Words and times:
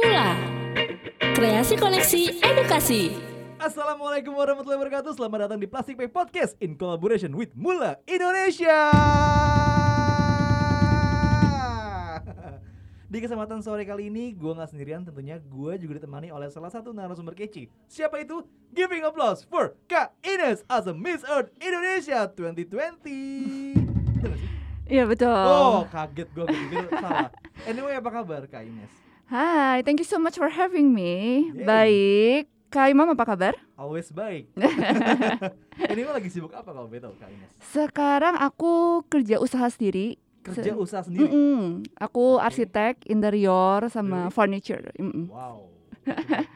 Mula 0.00 0.32
Kreasi 1.36 1.76
Koneksi 1.76 2.40
Edukasi 2.40 3.12
Assalamualaikum 3.60 4.32
warahmatullahi 4.32 4.80
wabarakatuh 4.80 5.12
Selamat 5.12 5.44
datang 5.44 5.60
di 5.60 5.68
Plastic 5.68 6.00
Bag 6.00 6.08
Podcast 6.08 6.56
In 6.56 6.72
collaboration 6.72 7.36
with 7.36 7.52
Mula 7.52 8.00
Indonesia 8.08 8.96
Di 13.12 13.18
kesempatan 13.20 13.60
sore 13.60 13.84
kali 13.84 14.08
ini 14.08 14.32
Gue 14.32 14.56
gak 14.56 14.72
sendirian 14.72 15.04
tentunya 15.04 15.36
Gue 15.36 15.76
juga 15.76 16.00
ditemani 16.00 16.32
oleh 16.32 16.48
salah 16.48 16.72
satu 16.72 16.96
narasumber 16.96 17.36
kece 17.36 17.68
Siapa 17.84 18.24
itu? 18.24 18.40
Giving 18.72 19.04
applause 19.04 19.44
for 19.44 19.76
Kak 19.84 20.16
Ines 20.24 20.64
As 20.64 20.88
a 20.88 20.96
Miss 20.96 21.20
Earth 21.28 21.52
Indonesia 21.60 22.24
2020 22.24 22.72
Bener 24.16 24.32
gak 24.32 24.40
sih? 24.40 24.48
Iya 24.88 25.04
betul. 25.04 25.28
Oh 25.28 25.84
kaget 25.92 26.28
gue 26.32 26.48
pikir 26.48 26.88
salah 26.88 27.28
Anyway 27.68 28.00
apa 28.00 28.08
kabar 28.08 28.48
Kak 28.48 28.64
Ines? 28.64 29.09
Hai, 29.30 29.82
thank 29.82 29.96
you 29.96 30.04
so 30.04 30.18
much 30.18 30.34
for 30.34 30.50
having 30.50 30.90
me. 30.90 31.46
Yay. 31.54 31.62
Baik. 31.62 32.42
Kak 32.66 32.86
Imam 32.86 33.06
apa 33.08 33.22
kabar? 33.24 33.54
Always 33.74 34.10
baik 34.10 34.46
Anyway 35.90 36.06
lagi 36.06 36.30
sibuk 36.30 36.50
apa 36.50 36.70
kalau 36.70 36.86
betul 36.86 37.14
Kak 37.14 37.26
Ines? 37.26 37.50
Sekarang 37.64 38.34
aku 38.36 39.02
kerja 39.06 39.38
usaha 39.38 39.66
sendiri. 39.66 40.18
Kerja 40.40 40.70
Se- 40.70 40.78
usaha 40.78 41.02
sendiri? 41.02 41.26
Mm-mm. 41.26 41.82
Aku 41.96 42.38
Oke. 42.38 42.42
arsitek 42.44 43.06
interior 43.06 43.86
sama 43.86 44.26
Really? 44.26 44.32
furniture. 44.32 44.82
Mm-mm. 44.96 45.26
Wow, 45.26 45.66
hebat 45.66 45.79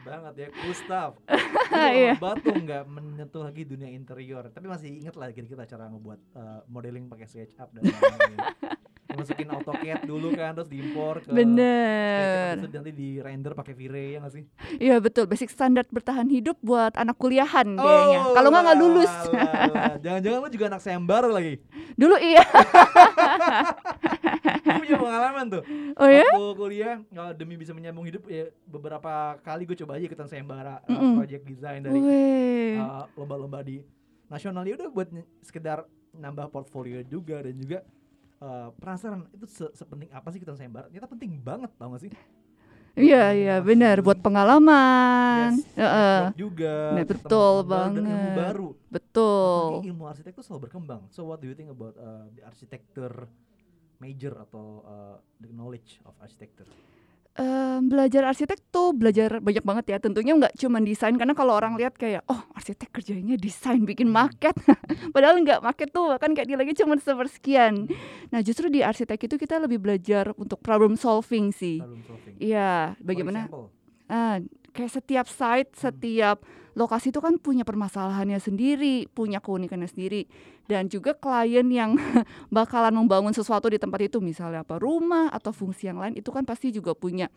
banget 0.05 0.33
ya, 0.37 0.47
stuff. 0.73 1.13
Iya. 1.75 2.15
Batu 2.21 2.53
nggak 2.53 2.83
menyentuh 2.87 3.41
lagi 3.45 3.65
dunia 3.65 3.89
interior, 3.89 4.47
tapi 4.53 4.69
masih 4.69 5.01
inget 5.01 5.15
lah 5.17 5.33
kita, 5.33 5.65
cara 5.65 5.89
ngebuat 5.89 6.19
uh, 6.37 6.59
modeling 6.69 7.09
pakai 7.09 7.25
SketchUp 7.25 7.69
dan 7.73 7.81
lain-lain. 7.89 8.39
Masukin 9.15 9.47
AutoCAD 9.47 10.11
dulu 10.11 10.35
kan, 10.35 10.59
terus 10.59 10.67
diimpor 10.67 11.23
ke 11.23 11.31
SketchUp, 11.31 11.39
Bener. 11.39 12.59
itu 12.59 12.67
nanti 12.67 12.91
di 12.91 13.09
render 13.23 13.55
pakai 13.55 13.73
V-Ray 13.73 14.07
ya 14.15 14.17
nggak 14.19 14.33
sih? 14.35 14.43
Iya 14.75 14.95
betul. 14.99 15.25
Basic 15.25 15.49
standar 15.49 15.87
bertahan 15.87 16.27
hidup 16.27 16.59
buat 16.59 16.93
anak 16.99 17.15
kuliahan 17.15 17.79
kayaknya. 17.79 18.19
Kalau 18.35 18.49
nggak 18.51 18.63
nggak 18.67 18.79
lulus. 18.79 19.13
Oh. 19.31 19.95
Jangan-jangan 20.03 20.39
lu 20.43 20.49
juga 20.51 20.65
anak 20.67 20.81
sayembara 20.83 21.29
lagi. 21.31 21.63
Dulu 21.95 22.15
iya. 22.19 22.43
Gue 24.57 24.81
punya 24.81 24.97
pengalaman 24.97 25.45
tuh. 25.49 25.63
Oh 25.95 26.05
ya? 26.05 26.25
Waktu 26.25 26.45
kuliah 26.55 26.95
uh, 27.11 27.31
demi 27.31 27.55
bisa 27.55 27.71
menyambung 27.71 28.03
hidup 28.03 28.25
ya 28.25 28.47
beberapa 28.63 29.11
kali 29.39 29.63
gue 29.63 29.77
coba 29.77 29.95
aja 29.95 30.05
ikutan 30.05 30.25
sayembara 30.25 30.81
uh, 30.81 30.89
Mm-mm. 30.89 31.15
project 31.15 31.43
design 31.43 31.79
dari 31.81 31.99
uh, 32.75 33.05
lomba-lomba 33.13 33.61
di 33.61 33.81
nasional 34.25 34.63
ya 34.63 34.75
udah 34.75 34.89
buat 34.89 35.07
sekedar 35.39 35.85
nambah 36.11 36.49
portfolio 36.49 37.01
juga 37.01 37.39
dan 37.39 37.53
juga 37.53 37.79
uh, 38.39 38.73
penasaran 38.73 39.27
itu 39.29 39.45
se- 39.45 39.73
sepenting 39.73 40.09
apa 40.09 40.27
sih 40.29 40.39
kita 40.39 40.53
sayembara 40.53 40.87
ternyata 40.87 41.05
penting 41.07 41.37
banget 41.37 41.69
tau 41.75 41.91
gak 41.91 42.01
sih 42.01 42.13
Iya 42.95 43.35
iya 43.35 43.55
benar 43.59 43.99
buat 43.99 44.23
pengalaman. 44.23 45.59
Yes, 45.59 45.67
Heeh. 45.75 46.15
network 46.23 46.39
juga 46.39 46.75
Nah, 46.89 47.03
betul 47.03 47.53
dan 47.59 47.91
ilmu 47.91 48.07
banget. 48.07 48.35
baru 48.39 48.69
Betul. 48.87 49.59
Apalagi 49.67 49.89
ilmu 49.91 50.03
arsitek 50.07 50.31
tuh 50.31 50.43
selalu 50.43 50.61
berkembang 50.63 51.01
so 51.11 51.27
what 51.27 51.37
do 51.37 51.45
you 51.45 51.53
think 51.53 51.67
about 51.67 51.91
uh, 51.97 52.23
the 52.31 52.41
architecture 52.41 53.27
major 53.99 54.35
atau 54.39 54.83
uh, 54.83 55.15
the 55.39 55.51
knowledge 55.51 55.99
of 56.03 56.13
architecture? 56.19 56.67
Em, 57.35 57.91
belajar 57.91 58.23
arsitek 58.31 58.71
tuh 58.71 58.95
belajar 58.95 59.43
banyak 59.43 59.59
banget 59.59 59.85
ya. 59.91 59.97
Tentunya 59.99 60.39
nggak 60.39 60.55
cuma 60.55 60.79
desain 60.79 61.11
karena 61.19 61.35
kalau 61.35 61.51
orang 61.51 61.75
lihat 61.75 61.99
kayak 61.99 62.23
oh 62.31 62.39
arsitek 62.55 62.95
kerjanya 62.95 63.35
desain 63.35 63.83
bikin 63.83 64.07
Hmm. 64.07 64.23
maket 64.23 64.55
padahal 65.13 65.43
nggak 65.43 65.59
maket 65.59 65.91
tuh 65.91 66.15
kan 66.15 66.31
kayak 66.31 66.47
dia 66.47 66.55
lagi 66.55 66.71
cuma 66.79 66.95
sepersekian. 66.95 67.91
Nah 68.31 68.39
justru 68.39 68.71
di 68.71 68.79
arsitek 68.79 69.19
itu 69.27 69.35
kita 69.35 69.59
lebih 69.59 69.83
belajar 69.83 70.31
untuk 70.39 70.63
problem 70.63 70.95
solving 70.95 71.51
sih. 71.51 71.83
Problem 71.83 72.07
solving. 72.07 72.39
Iya 72.39 72.95
bagaimana 73.03 73.51
ah, 74.07 74.39
kayak 74.71 74.95
setiap 74.95 75.27
site 75.27 75.75
setiap 75.75 76.39
lokasi 76.75 77.09
itu 77.09 77.23
kan 77.23 77.39
punya 77.39 77.63
permasalahannya 77.63 78.37
sendiri 78.37 79.07
punya 79.11 79.39
keunikannya 79.39 79.87
sendiri. 79.87 80.27
Dan 80.67 80.91
juga 80.91 81.15
klien 81.15 81.65
yang 81.71 81.95
bakalan 82.55 82.93
membangun 82.93 83.31
sesuatu 83.31 83.71
di 83.71 83.79
tempat 83.79 84.11
itu 84.11 84.19
misalnya 84.19 84.61
apa 84.61 84.77
rumah 84.77 85.31
atau 85.31 85.55
fungsi 85.55 85.87
yang 85.87 85.97
lain 85.97 86.19
itu 86.19 86.29
kan 86.29 86.43
pasti 86.43 86.75
juga 86.75 86.93
punya 86.93 87.31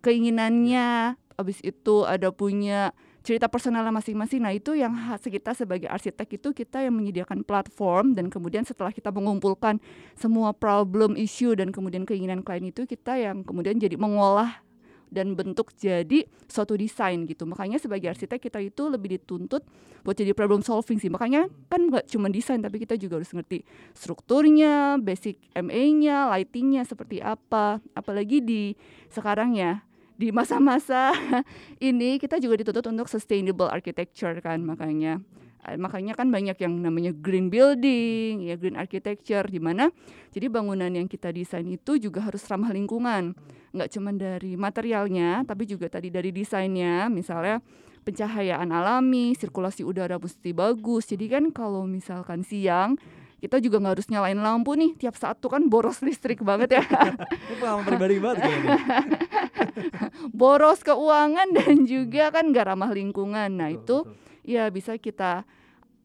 keinginannya. 0.00 1.18
Habis 1.38 1.62
itu 1.62 2.02
ada 2.02 2.34
punya 2.34 2.90
cerita 3.22 3.46
personalnya 3.50 3.92
masing-masing. 3.92 4.40
Nah 4.40 4.56
itu 4.56 4.72
yang 4.72 4.96
kita 5.20 5.52
sebagai 5.52 5.90
arsitek 5.90 6.40
itu 6.40 6.48
kita 6.54 6.80
yang 6.80 6.96
menyediakan 6.96 7.44
platform 7.44 8.16
dan 8.16 8.32
kemudian 8.32 8.64
setelah 8.64 8.94
kita 8.94 9.12
mengumpulkan 9.12 9.82
semua 10.16 10.56
problem 10.56 11.12
issue 11.18 11.52
dan 11.52 11.68
kemudian 11.68 12.08
keinginan 12.08 12.40
klien 12.40 12.64
itu 12.72 12.88
kita 12.88 13.20
yang 13.20 13.44
kemudian 13.44 13.76
jadi 13.76 14.00
mengolah 14.00 14.64
dan 15.08 15.34
bentuk 15.34 15.72
jadi 15.76 16.24
suatu 16.48 16.76
desain 16.76 17.24
gitu. 17.24 17.44
Makanya 17.44 17.80
sebagai 17.80 18.12
arsitek 18.12 18.38
kita 18.38 18.58
itu 18.62 18.88
lebih 18.88 19.20
dituntut 19.20 19.64
buat 20.04 20.16
jadi 20.16 20.32
problem 20.32 20.60
solving 20.64 21.00
sih. 21.00 21.10
Makanya 21.10 21.48
kan 21.68 21.88
nggak 21.88 22.08
cuma 22.08 22.28
desain 22.28 22.60
tapi 22.60 22.80
kita 22.80 22.94
juga 22.96 23.20
harus 23.20 23.32
ngerti 23.32 23.64
strukturnya 23.96 24.96
basic 25.00 25.40
MA-nya 25.56 26.30
lightingnya 26.32 26.84
seperti 26.86 27.20
apa. 27.20 27.82
Apalagi 27.92 28.40
di 28.44 28.62
sekarang 29.10 29.56
ya 29.56 29.82
di 30.18 30.34
masa-masa 30.34 31.14
ini 31.78 32.18
kita 32.18 32.42
juga 32.42 32.58
dituntut 32.58 32.90
untuk 32.90 33.06
sustainable 33.06 33.70
architecture 33.70 34.34
kan 34.42 34.58
makanya 34.66 35.22
makanya 35.76 36.16
kan 36.16 36.30
banyak 36.32 36.56
yang 36.64 36.80
namanya 36.80 37.12
green 37.12 37.52
building 37.52 38.46
ya 38.46 38.56
green 38.56 38.78
architecture 38.78 39.44
di 39.44 39.60
mana 39.60 39.92
jadi 40.32 40.46
bangunan 40.52 40.88
yang 40.92 41.08
kita 41.10 41.32
desain 41.32 41.66
itu 41.66 41.96
juga 41.98 42.22
harus 42.24 42.44
ramah 42.46 42.70
lingkungan. 42.70 43.34
Nggak 43.72 43.88
cuma 43.96 44.14
dari 44.14 44.54
materialnya 44.54 45.42
tapi 45.48 45.66
juga 45.66 45.88
tadi 45.88 46.12
dari 46.12 46.30
desainnya. 46.32 47.08
Misalnya 47.08 47.58
pencahayaan 48.04 48.70
alami 48.70 49.34
sirkulasi 49.34 49.84
udara 49.84 50.20
mesti 50.20 50.52
bagus. 50.52 51.10
Jadi 51.10 51.26
kan 51.32 51.44
kalau 51.52 51.84
misalkan 51.88 52.44
siang 52.44 53.00
kita 53.38 53.62
juga 53.62 53.78
nggak 53.78 53.94
harus 53.98 54.08
nyalain 54.12 54.38
lampu 54.38 54.76
nih. 54.76 54.94
Tiap 55.00 55.16
saat 55.16 55.40
tuh 55.40 55.50
kan 55.50 55.64
boros 55.66 56.00
listrik 56.06 56.44
banget 56.44 56.76
ya. 56.78 56.84
Pengalaman 57.58 57.84
pribadi 57.88 58.16
banget 58.20 58.36
kayaknya 58.44 58.78
boros 60.38 60.80
keuangan 60.84 61.48
dan 61.56 61.88
juga 61.88 62.30
kan 62.30 62.52
nggak 62.52 62.66
ramah 62.68 62.92
lingkungan. 62.92 63.48
Nah 63.48 63.72
Betul, 63.72 63.80
itu 63.80 63.96
betul. 64.04 64.27
Ya 64.48 64.72
bisa 64.72 64.96
kita 64.96 65.44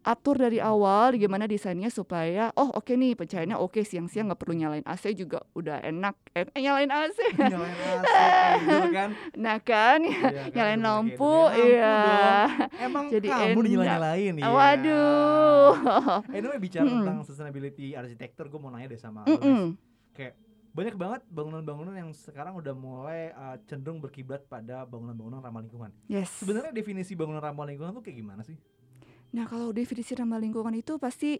atur 0.04 0.36
dari 0.36 0.60
awal 0.60 1.16
gimana 1.16 1.48
desainnya 1.48 1.88
supaya 1.88 2.52
oh 2.54 2.76
oke 2.76 2.92
nih 2.92 3.16
pencahayaannya 3.16 3.56
oke 3.56 3.80
siang-siang 3.82 4.28
nggak 4.28 4.36
perlu 4.36 4.52
nyalain 4.54 4.84
AC 4.84 5.16
juga 5.16 5.40
udah 5.54 5.80
enak 5.80 6.12
eh 6.34 6.44
eh, 6.46 6.60
nyalain 6.60 6.92
AC 6.92 7.16
nyalain 7.42 7.72
AC 7.72 8.16
gitu 8.60 8.88
kan 8.92 9.10
nah 9.40 9.58
kan 9.58 10.04
Iya 10.04 10.20
kan, 10.44 10.52
nyalain 10.60 10.76
udah 10.76 10.92
pakai 10.92 10.92
lampu 10.92 11.36
itu. 11.48 11.64
Ya 11.64 11.96
iya 11.96 12.36
emang 12.84 13.06
Jadi 13.08 13.28
kamu 13.32 13.48
enak. 13.56 13.64
dinyalain 13.66 14.34
ya 14.36 14.48
waduh 14.52 15.72
anyway 16.30 16.60
bicara 16.60 16.84
tentang 16.86 17.18
sustainability 17.24 17.96
arsitektur 17.96 18.52
gue 18.52 18.60
mau 18.60 18.70
nanya 18.70 18.92
deh 18.92 19.00
sama 19.00 19.24
Nes. 19.24 19.40
Mm-mm. 19.40 19.80
kayak 20.12 20.36
banyak 20.74 20.98
banget 20.98 21.22
bangunan-bangunan 21.30 21.94
yang 21.94 22.10
sekarang 22.12 22.58
udah 22.58 22.74
mulai 22.74 23.30
uh, 23.32 23.62
cenderung 23.64 24.02
berkiblat 24.02 24.42
pada 24.44 24.84
bangunan-bangunan 24.84 25.40
ramah 25.40 25.62
lingkungan. 25.62 25.94
Yes. 26.06 26.34
Sebenarnya 26.42 26.74
definisi 26.74 27.14
bangunan 27.14 27.38
ramah 27.40 27.70
lingkungan 27.70 27.94
tuh 27.94 28.02
kayak 28.02 28.18
gimana 28.18 28.42
sih? 28.42 28.58
Nah 29.32 29.46
kalau 29.46 29.70
definisi 29.70 30.14
ramah 30.14 30.38
lingkungan 30.38 30.74
itu 30.74 30.98
pasti 30.98 31.38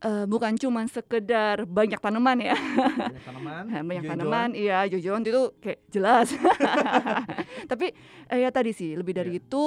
eh, 0.00 0.26
bukan 0.26 0.54
cuma 0.54 0.86
sekedar 0.86 1.62
banyak 1.64 1.98
tanaman 1.98 2.38
ya. 2.42 2.54
Banyak 2.54 3.24
tanaman 3.24 3.62
Nah, 3.70 3.82
banyak 3.82 4.04
tanaman 4.04 4.48
iya 4.54 4.82
hijau-hijauan 4.86 5.22
itu 5.22 5.42
kayak 5.58 5.78
jelas. 5.88 6.28
Tapi 7.70 7.90
eh, 8.28 8.38
ya 8.38 8.50
tadi 8.50 8.70
sih 8.70 8.94
lebih 8.94 9.14
dari 9.14 9.34
Iya. 9.34 9.42
itu 9.42 9.62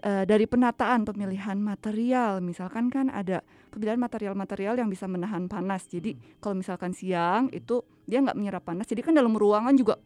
eh, 0.00 0.24
dari 0.24 0.44
penataan 0.44 1.04
pemilihan 1.04 1.56
material 1.56 2.40
misalkan 2.40 2.88
kan 2.88 3.08
ada 3.08 3.40
pemilihan 3.68 3.96
material-material 3.96 4.76
yang 4.76 4.88
bisa 4.88 5.04
menahan 5.04 5.46
panas 5.46 5.86
jadi 5.86 6.12
Hmm. 6.12 6.40
kalau 6.40 6.54
misalkan 6.56 6.90
siang 6.90 7.48
itu 7.50 7.80
dia 8.04 8.18
nggak 8.18 8.34
menyerap 8.34 8.64
panas 8.64 8.84
jadi 8.84 9.00
kan 9.00 9.14
dalam 9.14 9.32
ruangan 9.32 9.72
juga 9.72 10.00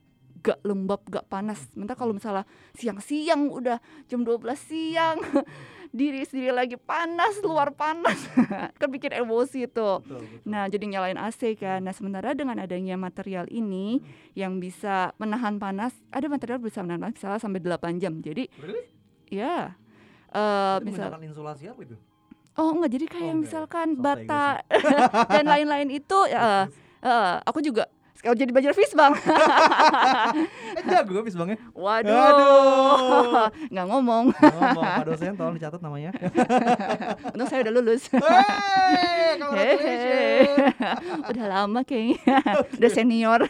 gak 0.45 0.61
lembab 0.61 1.01
gak 1.09 1.25
panas 1.25 1.73
sementara 1.73 1.97
kalau 1.97 2.13
misalnya 2.13 2.45
siang-siang 2.77 3.49
udah 3.49 3.81
jam 4.05 4.21
12 4.21 4.45
siang 4.61 5.17
diri 5.89 6.21
sendiri 6.21 6.53
lagi 6.53 6.77
panas 6.77 7.41
luar 7.41 7.73
panas 7.73 8.19
kan 8.83 8.89
bikin 8.93 9.17
emosi 9.17 9.65
tuh 9.65 10.05
betul, 10.05 10.21
betul. 10.21 10.45
Nah, 10.45 10.69
jadi 10.69 10.85
nyalain 10.85 11.17
AC 11.17 11.57
kan. 11.57 11.81
Nah, 11.81 11.95
sementara 11.95 12.35
dengan 12.35 12.59
adanya 12.59 12.99
material 12.99 13.49
ini 13.49 14.03
yang 14.35 14.59
bisa 14.59 15.15
menahan 15.17 15.57
panas, 15.57 15.95
ada 16.11 16.27
material 16.29 16.59
bisa 16.59 16.83
menahan 16.83 17.09
panas 17.09 17.17
misalnya 17.17 17.41
sampai 17.41 17.61
8 17.63 17.97
jam. 17.97 18.19
Jadi, 18.19 18.45
Really? 18.59 18.85
ya 19.31 19.79
Itu 20.35 20.85
misal 20.91 21.11
insulasi 21.23 21.65
apa 21.71 21.81
itu? 21.87 21.97
Oh, 22.55 22.71
enggak. 22.71 22.91
Jadi 22.95 23.07
kayak 23.11 23.23
Oh, 23.23 23.35
enggak 23.35 23.35
ya? 23.35 23.43
misalkan 23.43 23.89
Sotoy 23.95 24.03
bata 24.05 24.45
dan 25.35 25.45
lain-lain 25.47 25.89
itu 25.91 26.19
ya 26.31 26.71
Terus, 26.71 26.79
eh, 27.03 27.35
aku 27.43 27.59
juga 27.63 27.85
Kalau 28.23 28.37
jadi 28.39 28.51
belajar 28.55 28.73
Fisbang. 28.77 29.13
Eh 30.75 30.83
jago 30.91 31.23
habis 31.23 31.39
bangnya. 31.39 31.55
Waduh. 31.71 32.11
Aduh. 32.11 33.47
Nggak 33.71 33.87
ngomong. 33.87 34.25
Ngomong 34.35 34.75
Pak 34.75 35.07
dosen 35.07 35.39
tolong 35.39 35.55
dicatat 35.55 35.79
namanya. 35.79 36.11
Untung 37.35 37.47
saya 37.47 37.63
udah 37.67 37.75
lulus. 37.75 38.11
Hey, 39.35 39.41
congratulations. 39.43 40.79
udah 41.27 41.47
lama 41.51 41.81
kayaknya. 41.83 42.39
udah 42.79 42.91
senior. 42.91 43.41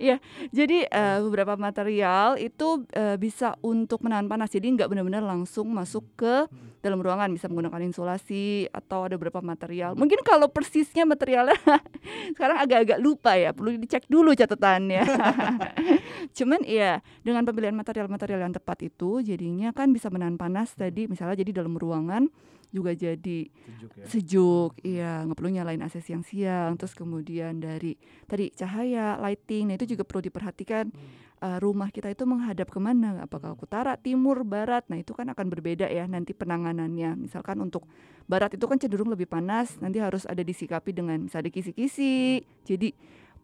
Iya, 0.00 0.16
jadi 0.48 0.88
eh, 0.88 1.18
beberapa 1.20 1.60
material 1.60 2.40
itu 2.40 2.88
eh, 2.96 3.20
bisa 3.20 3.60
untuk 3.60 4.00
menahan 4.00 4.24
panas. 4.24 4.48
Jadi 4.48 4.72
nggak 4.72 4.88
benar-benar 4.88 5.20
langsung 5.20 5.68
masuk 5.76 6.04
ke 6.16 6.48
dalam 6.80 7.00
ruangan, 7.00 7.28
bisa 7.32 7.46
menggunakan 7.46 7.84
insulasi 7.84 8.68
atau 8.72 9.04
ada 9.04 9.20
beberapa 9.20 9.44
material. 9.44 9.92
Mungkin 9.96 10.24
kalau 10.24 10.48
persisnya 10.48 11.04
materialnya 11.04 11.56
sekarang 12.36 12.58
agak-agak 12.60 12.98
lupa 13.00 13.36
ya, 13.36 13.52
perlu 13.52 13.76
dicek 13.76 14.08
dulu 14.08 14.32
catatannya. 14.32 15.04
Cuman 16.36 16.60
iya, 16.64 17.04
dengan 17.20 17.44
pemilihan 17.44 17.76
material-material 17.76 18.40
yang 18.40 18.54
tepat 18.56 18.88
itu 18.88 19.20
jadinya 19.20 19.72
kan 19.76 19.92
bisa 19.92 20.08
menahan 20.08 20.40
panas 20.40 20.72
tadi 20.72 21.06
misalnya 21.06 21.36
jadi 21.40 21.62
dalam 21.62 21.76
ruangan 21.76 22.32
juga 22.70 22.94
jadi 22.94 23.50
Sejuk 23.50 23.90
ya. 23.98 24.04
sejuk 24.06 24.72
iya 24.86 25.12
nggak 25.26 25.36
perlu 25.36 25.50
nyalain 25.50 25.82
AC 25.82 25.98
siang-siang. 26.00 26.78
Terus 26.78 26.94
kemudian 26.94 27.58
dari 27.58 27.98
tadi 28.24 28.54
cahaya 28.54 29.18
lighting 29.18 29.70
nah 29.70 29.74
itu 29.76 29.94
juga 29.94 30.06
perlu 30.06 30.22
diperhatikan. 30.30 30.88
Eh, 31.40 31.56
rumah 31.56 31.88
kita 31.88 32.12
itu 32.12 32.28
menghadap 32.28 32.68
ke 32.68 32.76
mana? 32.76 33.24
Apakah 33.24 33.56
ke 33.56 33.64
utara 33.64 33.96
timur 33.96 34.44
barat? 34.44 34.84
Nah 34.92 35.00
itu 35.00 35.16
kan 35.16 35.24
akan 35.32 35.48
berbeda 35.48 35.88
ya 35.88 36.04
nanti 36.04 36.36
penanganannya. 36.36 37.16
Misalkan 37.16 37.64
untuk 37.64 37.88
barat 38.28 38.52
itu 38.52 38.68
kan 38.68 38.76
cenderung 38.76 39.08
lebih 39.08 39.24
panas 39.24 39.80
nanti 39.80 40.04
harus 40.04 40.28
ada 40.28 40.44
disikapi 40.44 40.92
dengan 40.92 41.26
misalnya 41.26 41.48
kisi-kisi. 41.48 42.44
Jadi 42.68 42.92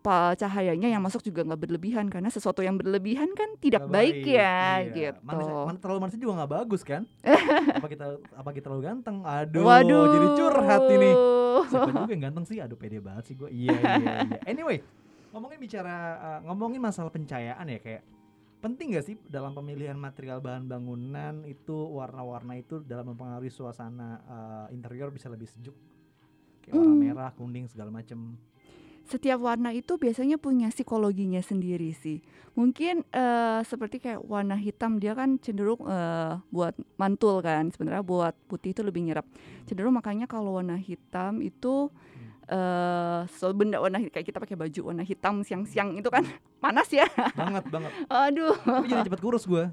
pa- 0.06 0.38
cahayanya 0.38 0.86
yang 0.86 1.02
masuk 1.02 1.18
juga 1.20 1.42
nggak 1.42 1.58
berlebihan 1.58 2.06
karena 2.06 2.30
sesuatu 2.30 2.62
yang 2.62 2.78
berlebihan 2.78 3.34
kan 3.34 3.58
tidak 3.58 3.82
Nggak 3.82 3.90
baik, 3.90 4.14
ya 4.22 4.30
iya. 4.30 4.54
gitu 4.94 5.18
Manis, 5.20 5.46
man- 5.50 5.80
terlalu 5.82 5.98
manis 5.98 6.14
juga 6.14 6.32
nggak 6.38 6.52
bagus 6.54 6.82
kan? 6.82 7.02
apa 7.82 7.88
kita 7.90 8.06
apa 8.30 8.50
kita 8.50 8.64
terlalu 8.64 8.82
ganteng? 8.86 9.16
Aduh, 9.20 9.66
Waduh 9.66 10.04
jadi 10.08 10.26
curhat 10.32 10.82
ini. 10.88 11.10
Siapa 11.66 11.90
juga 11.90 12.12
yang 12.12 12.24
ganteng 12.24 12.44
sih? 12.46 12.56
Aduh 12.62 12.76
pede 12.76 13.02
banget 13.02 13.24
sih 13.26 13.34
gue. 13.34 13.50
Iya 13.50 13.74
iya 13.74 13.92
iya. 13.98 14.14
Anyway, 14.54 14.78
ngomongin 15.34 15.58
bicara 15.58 15.94
uh, 16.16 16.40
ngomongin 16.46 16.78
masalah 16.78 17.10
pencahayaan 17.10 17.66
ya 17.66 17.80
kayak 17.80 18.02
penting 18.56 18.94
gak 18.94 19.04
sih 19.04 19.18
dalam 19.26 19.52
pemilihan 19.52 19.94
material 19.94 20.38
bahan 20.38 20.64
bangunan 20.64 21.42
itu 21.44 21.76
warna-warna 21.92 22.54
itu 22.54 22.78
dalam 22.80 23.10
mempengaruhi 23.10 23.50
suasana 23.50 24.22
uh, 24.22 24.66
interior 24.70 25.10
bisa 25.10 25.26
lebih 25.26 25.46
sejuk? 25.46 25.74
Kayak 26.62 26.74
warna 26.76 26.88
Hmm. 26.88 27.02
merah, 27.02 27.30
kuning 27.32 27.66
segala 27.66 27.90
macem. 27.90 28.38
Setiap 29.06 29.38
warna 29.38 29.70
itu 29.70 29.96
biasanya 29.96 30.36
punya 30.36 30.68
psikologinya 30.68 31.38
sendiri 31.38 31.94
sih. 31.94 32.18
Mungkin 32.58 33.06
eh, 33.14 33.60
seperti 33.62 34.02
kayak 34.02 34.26
warna 34.26 34.58
hitam 34.58 34.98
dia 34.98 35.14
kan 35.14 35.38
cenderung 35.38 35.80
eh, 35.86 36.34
buat 36.50 36.74
mantul 36.98 37.38
kan. 37.40 37.70
Sebenarnya 37.70 38.02
buat 38.02 38.34
putih 38.50 38.74
itu 38.74 38.82
lebih 38.82 39.06
nyerap. 39.06 39.26
Cenderung 39.64 39.94
makanya 39.94 40.26
kalau 40.26 40.58
warna 40.58 40.74
hitam 40.74 41.38
itu 41.38 41.88
eh 42.46 43.20
so 43.34 43.50
benda 43.50 43.82
warna 43.82 43.98
kayak 43.98 44.22
kita 44.22 44.38
pakai 44.38 44.54
baju 44.54 44.94
warna 44.94 45.02
hitam 45.02 45.42
siang-siang 45.42 45.98
itu 45.98 46.06
kan 46.06 46.22
panas 46.62 46.88
ya. 46.90 47.06
Banget 47.34 47.66
banget. 47.70 47.92
Aduh, 48.06 48.54
Tapi 48.58 48.86
jadi 48.86 49.06
cepet 49.06 49.20
kurus 49.22 49.44
gue. 49.46 49.66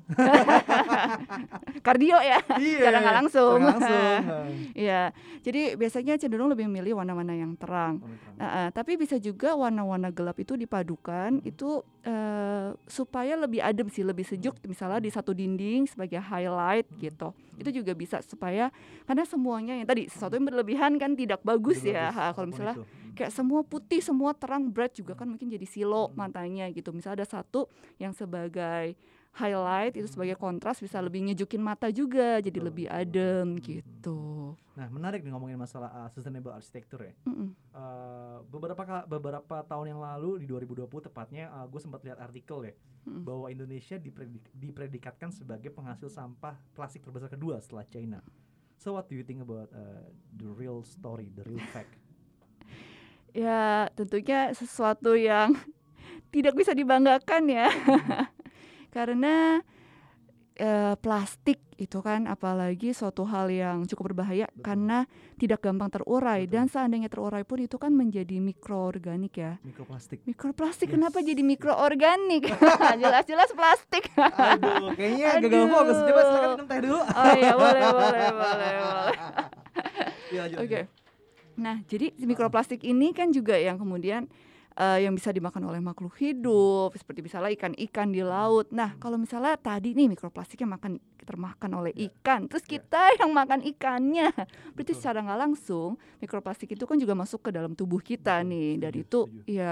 kardio 1.86 2.18
ya. 2.22 2.40
iya. 2.58 2.90
Nggak 2.90 3.16
langsung. 3.24 3.60
Langsung. 3.62 4.22
Iya. 4.74 5.14
Jadi 5.46 5.78
biasanya 5.78 6.18
cenderung 6.18 6.50
lebih 6.50 6.66
memilih 6.66 6.98
warna-warna 7.02 7.34
yang 7.34 7.54
terang. 7.58 8.02
Nah, 8.38 8.68
eh, 8.68 8.70
tapi 8.74 8.98
bisa 8.98 9.18
juga 9.22 9.54
warna-warna 9.54 10.10
gelap 10.10 10.38
itu 10.42 10.58
dipadukan 10.58 11.42
itu 11.46 11.82
eh, 12.06 12.74
supaya 12.90 13.34
lebih 13.38 13.62
adem 13.62 13.88
sih, 13.90 14.02
lebih 14.02 14.26
sejuk. 14.26 14.58
Misalnya 14.66 15.00
di 15.02 15.10
satu 15.14 15.32
dinding 15.32 15.86
sebagai 15.90 16.20
highlight 16.22 16.90
gitu. 16.98 17.32
Itu 17.58 17.70
juga 17.70 17.94
bisa 17.94 18.20
supaya 18.22 18.74
karena 19.06 19.24
semuanya 19.24 19.74
yang 19.78 19.86
tadi 19.86 20.10
sesuatu 20.10 20.36
yang 20.36 20.48
berlebihan 20.48 20.98
kan 20.98 21.14
tidak 21.14 21.42
bagus 21.42 21.82
Jadi 21.82 21.94
ya. 21.94 22.10
bagus, 22.10 22.18
Ha, 22.18 22.26
Kalau 22.34 22.48
misalnya 22.50 22.76
itu. 22.78 22.86
kayak 23.14 23.32
semua 23.32 23.62
putih, 23.62 24.02
semua 24.02 24.32
terang, 24.34 24.70
bright 24.70 24.94
juga 24.94 25.14
kan 25.14 25.30
mungkin 25.30 25.48
jadi 25.48 25.66
silo 25.66 26.10
matanya 26.14 26.70
gitu. 26.70 26.90
Misalnya 26.90 27.24
ada 27.24 27.28
satu 27.30 27.70
yang 27.98 28.12
sebagai 28.12 28.98
highlight 29.34 29.98
itu 29.98 30.06
sebagai 30.06 30.38
kontras 30.38 30.78
bisa 30.78 31.02
lebih 31.02 31.26
ngejukin 31.26 31.58
mata 31.58 31.90
juga, 31.90 32.38
jadi 32.38 32.54
Betul, 32.54 32.68
lebih 32.70 32.86
adem 32.88 33.58
betul. 33.58 33.66
gitu. 33.66 34.20
Nah 34.78 34.88
menarik 34.90 35.26
nih 35.26 35.34
ngomongin 35.34 35.58
masalah 35.58 35.90
uh, 35.90 36.10
sustainable 36.10 36.54
architecture 36.54 37.02
ya. 37.02 37.14
Mm-mm. 37.26 37.50
Uh, 37.74 38.46
beberapa 38.48 38.78
beberapa 39.06 39.66
tahun 39.66 39.98
yang 39.98 40.02
lalu 40.02 40.42
di 40.42 40.46
2020 40.46 40.86
tepatnya 41.10 41.50
gue 41.66 41.82
sempat 41.82 42.06
lihat 42.06 42.22
artikel 42.22 42.62
ya 42.64 42.76
Mm. 43.04 43.28
bahwa 43.28 43.52
Indonesia 43.52 44.00
dipredik- 44.00 44.48
dipredikatkan 44.56 45.28
sebagai 45.28 45.68
penghasil 45.76 46.08
sampah 46.08 46.56
plastik 46.72 47.04
terbesar 47.04 47.28
kedua 47.28 47.60
setelah 47.60 47.84
China. 47.84 48.24
So 48.80 48.96
what 48.96 49.12
do 49.12 49.20
you 49.20 49.28
think 49.28 49.44
about 49.44 49.68
uh, 49.76 50.08
the 50.32 50.48
real 50.48 50.88
story, 50.88 51.28
the 51.36 51.44
real 51.44 51.60
fact? 51.76 51.92
Ya, 53.34 53.90
tentunya 53.98 54.54
sesuatu 54.54 55.18
yang 55.18 55.58
tidak 56.34 56.54
bisa 56.54 56.72
dibanggakan 56.72 57.50
ya. 57.50 57.68
Karena 58.94 59.58
eh, 60.54 60.94
plastik 61.02 61.58
itu 61.82 62.00
kan 62.00 62.30
apalagi 62.30 62.94
suatu 62.94 63.26
hal 63.26 63.50
yang 63.50 63.90
cukup 63.90 64.14
berbahaya 64.14 64.46
Betul. 64.54 64.62
karena 64.62 64.98
tidak 65.36 65.66
gampang 65.66 65.90
terurai 65.90 66.46
Betul. 66.46 66.54
dan 66.54 66.66
seandainya 66.70 67.10
terurai 67.10 67.42
pun 67.42 67.58
itu 67.58 67.82
kan 67.82 67.90
menjadi 67.90 68.38
mikroorganik 68.38 69.34
ya. 69.34 69.58
Mikroplastik. 69.66 70.22
Mikroplastik 70.24 70.88
Yes. 70.88 70.96
kenapa 70.96 71.18
jadi 71.20 71.42
mikroorganik? 71.42 72.54
Jelas-jelas 73.02 73.50
plastik. 73.52 74.14
Aduh, 74.14 74.94
kayaknya 74.94 75.42
gagal 75.42 75.58
Aduh. 75.58 75.74
fokus. 75.74 75.98
Coba 76.06 76.22
silakan 76.22 76.50
minum 76.54 76.68
teh 76.70 76.80
dulu. 76.86 77.00
Oh 77.02 77.34
iya, 77.34 77.52
boleh, 77.58 77.82
boleh, 77.90 78.28
boleh, 78.46 78.72
boleh. 78.78 79.16
Iya, 80.30 80.42
Oke. 80.54 80.58
lanjut. 80.62 80.86
Nah, 81.54 81.76
jadi 81.86 82.14
mikroplastik 82.18 82.82
ini 82.82 83.14
kan 83.14 83.30
juga 83.30 83.58
yang 83.58 83.78
kemudian 83.78 84.30
eh, 84.74 85.06
yang 85.06 85.14
bisa 85.14 85.30
dimakan 85.30 85.70
oleh 85.70 85.78
makhluk 85.80 86.18
hidup, 86.18 86.94
seperti 86.98 87.22
misalnya 87.22 87.54
ikan-ikan 87.54 88.10
di 88.10 88.26
laut. 88.26 88.70
Nah, 88.74 88.98
kalau 88.98 89.22
misalnya 89.22 89.54
tadi 89.58 89.94
nih 89.94 90.10
mikroplastiknya 90.12 90.66
makan 90.66 90.98
termakan 91.24 91.72
oleh 91.80 91.96
Ya. 91.96 92.12
ikan, 92.12 92.52
terus 92.52 92.68
Ya. 92.68 92.78
kita 92.80 93.02
yang 93.22 93.32
makan 93.32 93.64
ikannya, 93.64 94.34
berarti 94.76 94.92
Betul. 94.92 95.00
secara 95.00 95.24
nggak 95.24 95.40
langsung 95.40 95.96
mikroplastik 96.20 96.76
itu 96.76 96.84
kan 96.84 97.00
juga 97.00 97.16
masuk 97.16 97.48
ke 97.48 97.50
dalam 97.56 97.78
tubuh 97.78 98.04
kita 98.04 98.44
Betul, 98.44 98.50
nih. 98.52 98.70
Dan 98.82 98.92
setuju, 98.92 99.04
itu, 99.08 99.20
ya 99.48 99.72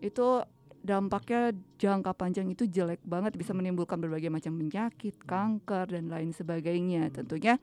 itu 0.00 0.26
dampaknya 0.86 1.50
jangka 1.82 2.14
panjang 2.14 2.46
itu 2.46 2.64
jelek 2.64 3.02
banget, 3.02 3.34
bisa 3.34 3.50
menimbulkan 3.50 3.98
berbagai 3.98 4.30
macam 4.30 4.54
penyakit, 4.54 5.18
kanker 5.26 5.90
dan 5.90 6.06
lain 6.06 6.30
sebagainya. 6.30 7.10
Hmm. 7.10 7.14
Tentunya 7.22 7.58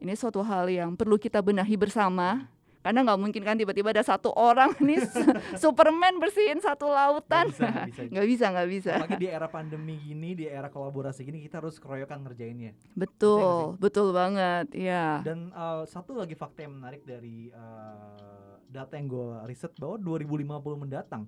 ini 0.00 0.12
suatu 0.16 0.40
hal 0.40 0.66
yang 0.72 0.96
perlu 0.96 1.20
kita 1.20 1.44
benahi 1.44 1.76
bersama 1.76 2.48
karena 2.86 3.02
nggak 3.02 3.18
mungkin 3.18 3.42
kan 3.42 3.56
tiba-tiba 3.56 3.90
ada 3.90 4.00
satu 4.00 4.30
orang 4.30 4.70
nih 4.86 5.02
su- 5.02 5.34
Superman 5.58 6.16
bersihin 6.16 6.58
satu 6.58 6.86
lautan 6.86 7.50
Nggak 7.50 7.90
bisa, 7.90 8.06
nggak 8.06 8.24
bisa. 8.24 8.46
nggak 8.48 8.68
bisa 8.70 8.92
Apalagi 8.94 9.18
di 9.18 9.28
era 9.28 9.48
pandemi 9.48 9.98
gini, 9.98 10.30
di 10.32 10.46
era 10.46 10.68
kolaborasi 10.68 11.20
gini 11.20 11.42
kita 11.42 11.58
harus 11.58 11.76
keroyokan 11.76 12.22
ngerjainnya. 12.22 12.78
betul 12.94 13.74
betul 13.76 14.10
banget 14.10 14.70
ya 14.72 15.18
Dan 15.20 15.50
uh, 15.50 15.82
satu 15.84 16.14
lagi 16.14 16.32
fakta 16.32 16.62
yang 16.62 16.78
menarik 16.78 17.02
dari 17.02 17.50
uh, 17.50 18.14
data 18.64 18.94
yang 18.94 19.08
gue 19.08 19.26
riset 19.44 19.74
bahwa 19.74 19.98
2050 19.98 20.46
mendatang, 20.78 21.26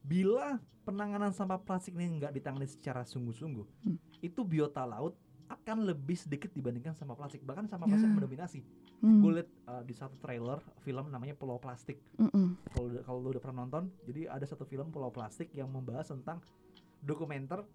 bila 0.00 0.56
penanganan 0.82 1.30
sampah 1.30 1.56
plastik 1.58 1.94
ini 1.94 2.18
nggak 2.18 2.32
ditangani 2.32 2.66
secara 2.66 3.00
sungguh-sungguh, 3.02 3.64
Hmm. 3.82 3.96
itu 4.20 4.40
biota 4.42 4.82
laut 4.82 5.14
akan 5.48 5.84
lebih 5.84 6.16
sedikit 6.16 6.48
dibandingkan 6.50 6.92
sampah 6.92 7.14
plastik. 7.14 7.40
Bahkan 7.40 7.66
sampah 7.66 7.86
plastik 7.86 8.08
Ya. 8.08 8.14
mendominasi. 8.14 8.60
Hmm, 9.02 9.18
Gue 9.18 9.42
liat 9.42 9.50
uh, 9.66 9.82
di 9.82 9.90
satu 9.98 10.14
trailer 10.22 10.62
film 10.86 11.10
namanya 11.10 11.34
Pulau 11.34 11.58
Plastik. 11.58 11.98
Kalau 12.70 12.86
kalau 13.02 13.18
lu 13.18 13.34
udah 13.34 13.42
pernah 13.42 13.66
nonton, 13.66 13.90
jadi 14.06 14.30
ada 14.30 14.46
satu 14.46 14.62
film 14.62 14.94
Pulau 14.94 15.10
Plastik 15.10 15.50
yang 15.50 15.66
membahas 15.66 16.14
tentang 16.14 16.38
dokumenter 17.02 17.66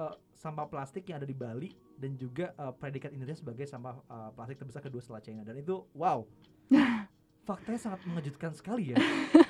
uh, 0.00 0.16
sampah 0.32 0.64
plastik 0.72 1.04
yang 1.12 1.20
ada 1.20 1.28
di 1.28 1.36
Bali 1.36 1.68
dan 2.00 2.16
juga 2.16 2.56
uh, 2.56 2.72
predikat 2.72 3.12
Indonesia 3.12 3.44
sebagai 3.44 3.68
sampah 3.68 4.00
uh, 4.08 4.30
plastik 4.32 4.56
terbesar 4.56 4.80
kedua 4.80 5.04
setelah 5.04 5.20
China. 5.20 5.44
Dan 5.44 5.60
itu 5.60 5.84
wow. 5.92 6.24
Faktanya 7.48 7.80
sangat 7.80 8.00
mengejutkan 8.08 8.52
sekali 8.56 8.94
ya 8.94 8.96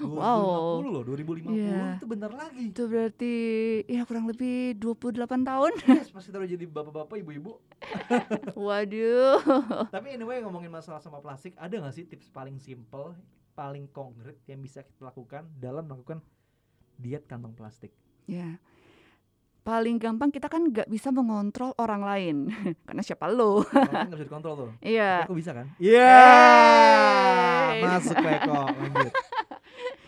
2050 0.00 0.16
Wow. 0.16 0.80
loh 0.82 1.02
2050 1.04 1.52
Iya. 1.52 1.84
itu 1.94 2.06
bentar 2.06 2.30
lagi 2.30 2.64
itu 2.68 2.82
berarti 2.84 3.34
ya 3.84 4.02
kurang 4.02 4.24
lebih 4.24 4.74
28 4.74 5.20
tahun 5.44 5.72
yes 6.00 6.08
pasti 6.08 6.28
terus 6.28 6.48
jadi 6.48 6.64
bapak-bapak 6.64 7.20
ibu-ibu 7.20 7.60
waduh 8.56 9.38
tapi 9.88 10.08
anyway 10.10 10.40
ngomongin 10.40 10.68
masalah 10.68 10.98
sampah 10.98 11.20
plastik 11.20 11.52
ada 11.54 11.70
nggak 11.70 11.92
sih 11.92 12.04
tips 12.04 12.28
paling 12.28 12.56
simple 12.56 13.12
paling 13.52 13.84
konkret 13.88 14.40
yang 14.46 14.58
bisa 14.58 14.80
kita 14.80 15.04
lakukan 15.04 15.44
dalam 15.54 15.84
melakukan 15.84 16.24
diet 16.96 17.24
kantong 17.24 17.52
plastik 17.52 17.92
ya 18.24 18.56
paling 19.60 20.00
gampang 20.00 20.32
kita 20.32 20.48
kan 20.48 20.64
nggak 20.64 20.88
bisa 20.88 21.12
mengontrol 21.12 21.76
orang 21.76 22.00
lain 22.00 22.36
karena 22.88 23.04
siapa 23.04 23.28
lo 23.28 23.60
nggak 23.60 24.08
bisa 24.08 24.24
dikontrol 24.24 24.54
tuh 24.56 24.70
iya 24.80 25.28
aku 25.28 25.36
bisa 25.36 25.52
kan? 25.52 25.68
Iya. 25.76 26.16
Hey. 27.70 27.86
Masuk 27.86 28.16
Peko. 28.18 28.66
Lanjut. 28.66 29.12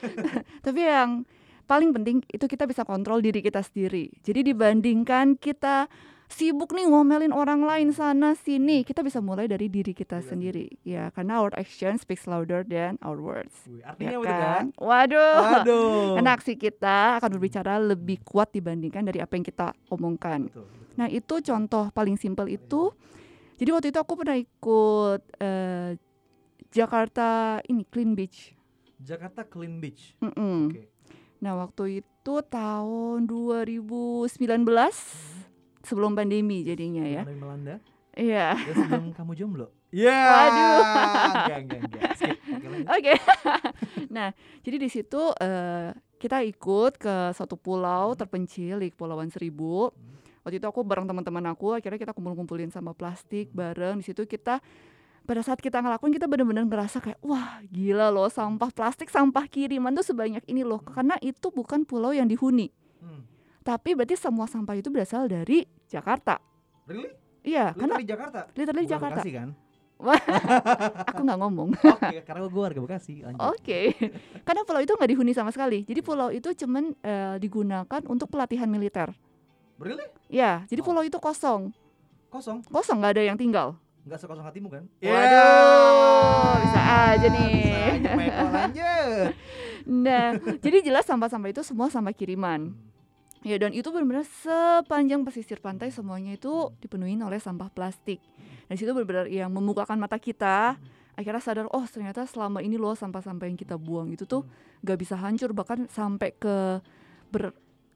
tapi 0.66 0.80
yang 0.82 1.22
paling 1.64 1.94
penting 1.94 2.20
itu 2.28 2.44
kita 2.44 2.66
bisa 2.66 2.82
kontrol 2.84 3.22
diri 3.22 3.40
kita 3.40 3.62
sendiri. 3.62 4.10
Jadi 4.20 4.52
dibandingkan 4.52 5.38
kita 5.38 5.86
sibuk 6.32 6.72
nih 6.72 6.88
ngomelin 6.88 7.32
orang 7.32 7.60
lain 7.60 7.92
sana 7.92 8.32
sini, 8.32 8.88
kita 8.88 9.04
bisa 9.04 9.20
mulai 9.20 9.44
dari 9.44 9.68
diri 9.68 9.92
kita 9.92 10.24
Iya 10.24 10.28
sendiri. 10.32 10.66
Ya, 10.80 11.12
karena 11.12 11.44
our 11.44 11.52
action 11.52 12.00
speaks 12.00 12.24
louder 12.24 12.64
than 12.64 12.96
our 13.04 13.20
words. 13.20 13.52
Wih, 13.68 13.84
Ya 13.84 13.92
artinya 13.92 14.16
betul 14.16 14.24
kan? 14.24 14.40
kan? 14.40 14.64
Waduh. 14.80 15.36
Waduh. 15.44 16.08
Karena 16.16 16.30
aksi 16.32 16.52
kita 16.56 16.96
akan 17.20 17.30
berbicara 17.36 17.76
lebih 17.76 18.24
kuat 18.24 18.48
dibandingkan 18.56 19.04
dari 19.04 19.20
apa 19.20 19.36
yang 19.36 19.44
kita 19.44 19.76
omongkan. 19.92 20.48
Betul, 20.48 20.64
betul. 20.64 20.96
Nah 20.96 21.08
itu 21.12 21.34
contoh 21.44 21.84
paling 21.92 22.16
simpel 22.16 22.48
itu. 22.48 22.92
Jadi 23.60 23.68
waktu 23.70 23.88
itu 23.92 23.98
aku 24.00 24.12
pernah 24.16 24.36
ikut 24.40 25.20
eh, 25.38 25.90
Jakarta 26.72 27.60
ini 27.68 27.84
Clean 27.84 28.16
Beach. 28.16 28.56
Jakarta 29.02 29.42
Clean 29.42 29.82
Beach. 29.82 30.14
Mm-mm. 30.22 30.70
Oke. 30.70 30.82
Nah 31.42 31.58
waktu 31.58 32.02
itu 32.02 32.34
tahun 32.46 33.26
2019 33.26 34.30
sebelum 35.82 36.14
pandemi 36.14 36.62
jadinya 36.62 37.02
ya. 37.02 37.26
Pandemi 37.26 37.42
melanda. 37.42 37.76
Iya. 38.14 38.54
Dan 38.54 38.74
sebelum 38.78 39.06
kamu 39.18 39.32
jomblo. 39.34 39.66
Iya. 39.90 40.22
Waduh. 40.22 40.80
Enggak, 41.34 41.58
enggak, 41.58 41.80
enggak. 41.82 42.02
Skip. 42.16 42.38
Oke. 42.46 42.78
Oke. 42.86 43.12
nah 44.16 44.28
jadi 44.62 44.76
di 44.78 44.88
situ 44.88 45.22
eh, 45.42 45.90
kita 46.22 46.46
ikut 46.46 47.02
ke 47.02 47.34
satu 47.34 47.58
pulau 47.58 48.14
terpencil 48.14 48.78
di 48.78 48.94
Kepulauan 48.94 49.28
Seribu. 49.28 49.90
Waktu 50.42 50.58
itu 50.58 50.66
aku 50.66 50.82
bareng 50.82 51.06
teman-teman 51.06 51.54
aku, 51.54 51.70
akhirnya 51.78 52.02
kita 52.02 52.14
kumpul-kumpulin 52.14 52.66
sama 52.70 52.94
plastik 52.94 53.54
bareng. 53.54 54.02
Di 54.02 54.10
situ 54.10 54.26
kita 54.26 54.58
pada 55.22 55.40
saat 55.40 55.56
kita 55.56 55.78
ngelakuin 55.78 56.10
kita 56.10 56.26
benar-benar 56.26 56.62
ngerasa 56.62 56.98
kayak 56.98 57.18
wah 57.20 57.62
gila 57.64 58.08
loh 58.08 58.26
sampah 58.26 58.68
plastik 58.68 59.06
sampah 59.06 59.46
kiriman 59.46 59.90
tuh 59.92 60.04
sebanyak 60.04 60.42
ini 60.44 60.62
loh 60.62 60.78
karena 60.78 61.14
itu 61.18 61.48
bukan 61.48 61.82
pulau 61.82 62.10
yang 62.10 62.26
dihuni 62.26 62.70
Hmm. 62.98 63.26
tapi 63.60 63.92
berarti 63.92 64.14
semua 64.14 64.46
sampah 64.46 64.74
itu 64.74 64.86
berasal 64.86 65.26
dari 65.26 65.62
Jakarta 65.86 66.38
Really? 66.84 67.10
iya 67.42 67.70
Lu 67.70 67.80
karena 67.80 67.94
tadi 67.96 68.06
Jakarta? 68.06 68.40
literally 68.52 68.82
Bukan 68.82 68.94
Jakarta 68.94 69.18
Bekasi 69.18 69.30
kan? 69.32 69.48
aku 71.06 71.20
nggak 71.22 71.38
ngomong 71.38 71.68
Oke, 71.94 72.16
karena 72.22 72.42
gue 72.42 72.58
warga 72.60 72.80
Bekasi. 72.80 73.22
Oke, 73.38 73.94
karena 74.46 74.62
pulau 74.62 74.82
itu 74.82 74.92
nggak 74.92 75.10
dihuni 75.10 75.30
sama 75.30 75.50
sekali. 75.50 75.86
Jadi 75.86 76.00
pulau 76.00 76.28
itu 76.28 76.50
cuman 76.52 76.90
eh, 76.98 77.36
digunakan 77.38 78.02
untuk 78.06 78.26
pelatihan 78.26 78.66
militer. 78.66 79.14
Really? 79.78 80.02
Ya, 80.26 80.66
jadi 80.66 80.82
Oh. 80.82 80.86
pulau 80.90 81.02
itu 81.02 81.18
kosong, 81.18 81.70
Kosong? 82.30 82.66
kosong 82.66 82.98
nggak 82.98 83.14
ada 83.14 83.22
yang 83.24 83.38
tinggal. 83.38 83.78
Enggak 84.02 84.18
sekosong 84.18 84.42
hatimu 84.42 84.68
kan? 84.68 84.84
Waduh, 84.98 86.58
bisa 86.58 86.80
aja 86.82 87.26
nih. 87.30 87.54
Bisa 88.02 88.10
aja, 88.10 88.42
lanjut. 88.50 89.30
Nah, 89.82 90.38
jadi 90.62 90.78
jelas 90.78 91.02
sampah-sampah 91.10 91.50
itu 91.50 91.66
semua 91.66 91.90
sampah 91.90 92.14
kiriman. 92.14 92.70
Ya, 93.42 93.58
dan 93.58 93.74
itu 93.74 93.90
benar-benar 93.90 94.22
sepanjang 94.22 95.26
pesisir 95.26 95.58
pantai 95.58 95.90
semuanya 95.90 96.38
itu 96.38 96.70
dipenuhi 96.78 97.18
oleh 97.18 97.42
sampah 97.42 97.66
plastik. 97.66 98.22
Dan 98.70 98.78
situ 98.78 98.94
benar-benar 98.94 99.26
yang 99.26 99.50
membukakan 99.50 99.98
mata 99.98 100.22
kita. 100.22 100.78
Akhirnya 101.18 101.42
sadar, 101.42 101.66
oh 101.74 101.82
ternyata 101.90 102.22
selama 102.30 102.62
ini 102.62 102.78
loh 102.78 102.94
sampah-sampah 102.94 103.50
yang 103.50 103.58
kita 103.58 103.74
buang 103.74 104.14
itu 104.14 104.22
tuh 104.22 104.46
nggak 104.86 104.98
bisa 105.02 105.18
hancur 105.18 105.50
bahkan 105.50 105.90
sampai 105.90 106.30
ke 106.30 106.78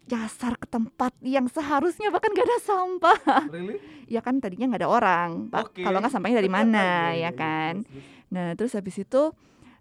berjasar 0.07 0.55
ke 0.55 0.71
tempat 0.71 1.11
yang 1.19 1.51
seharusnya 1.51 2.15
bahkan 2.15 2.31
gak 2.31 2.47
ada 2.47 2.59
sampah. 2.63 3.19
Really? 3.51 3.83
ya 4.15 4.23
kan 4.23 4.39
tadinya 4.39 4.71
nggak 4.71 4.87
ada 4.87 4.91
orang, 4.91 5.51
Pak. 5.51 5.75
Oke. 5.75 5.83
Kalau 5.83 5.99
nggak 5.99 6.15
sampahnya 6.15 6.39
dari 6.39 6.51
mana, 6.63 6.79
Iya, 6.79 6.87
iya, 6.87 7.11
ya 7.11 7.19
iya, 7.19 7.31
kan? 7.35 7.75
Nah, 8.31 8.47
terus 8.55 8.79
habis 8.79 8.95
itu 9.03 9.35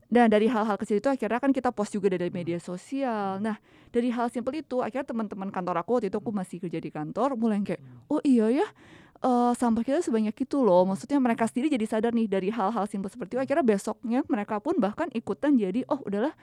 dan 0.10 0.34
dari 0.34 0.50
hal-hal 0.50 0.78
kecil 0.82 0.98
itu 0.98 1.10
akhirnya 1.10 1.38
kan 1.38 1.54
kita 1.54 1.70
post 1.70 1.94
juga 1.94 2.10
dari 2.10 2.34
media 2.34 2.58
sosial. 2.58 3.38
Nah, 3.38 3.62
dari 3.94 4.10
hal 4.10 4.34
simpel 4.34 4.66
itu 4.66 4.82
akhirnya 4.82 5.06
teman-teman 5.06 5.54
kantor 5.54 5.86
aku 5.86 6.02
waktu 6.02 6.10
itu 6.10 6.18
aku 6.18 6.34
masih 6.34 6.58
kerja 6.58 6.82
di 6.82 6.90
kantor 6.90 7.38
mulai 7.38 7.62
kayak, 7.62 7.82
"Oh 8.10 8.22
iya 8.26 8.50
ya, 8.50 8.68
eh, 9.22 9.54
sampah 9.54 9.84
kita 9.84 10.00
sebanyak 10.02 10.36
itu 10.36 10.58
loh." 10.62 10.84
Maksudnya 10.84 11.20
mereka 11.20 11.48
sendiri 11.48 11.72
jadi 11.72 11.86
sadar 11.88 12.12
nih 12.12 12.28
dari 12.28 12.50
hal-hal 12.50 12.86
simpel 12.88 13.08
seperti 13.08 13.38
itu. 13.38 13.42
Akhirnya 13.44 13.66
besoknya 13.66 14.20
mereka 14.28 14.60
pun 14.60 14.76
bahkan 14.80 15.08
ikutan 15.12 15.56
jadi, 15.56 15.84
"Oh, 15.88 16.00
udahlah 16.04 16.34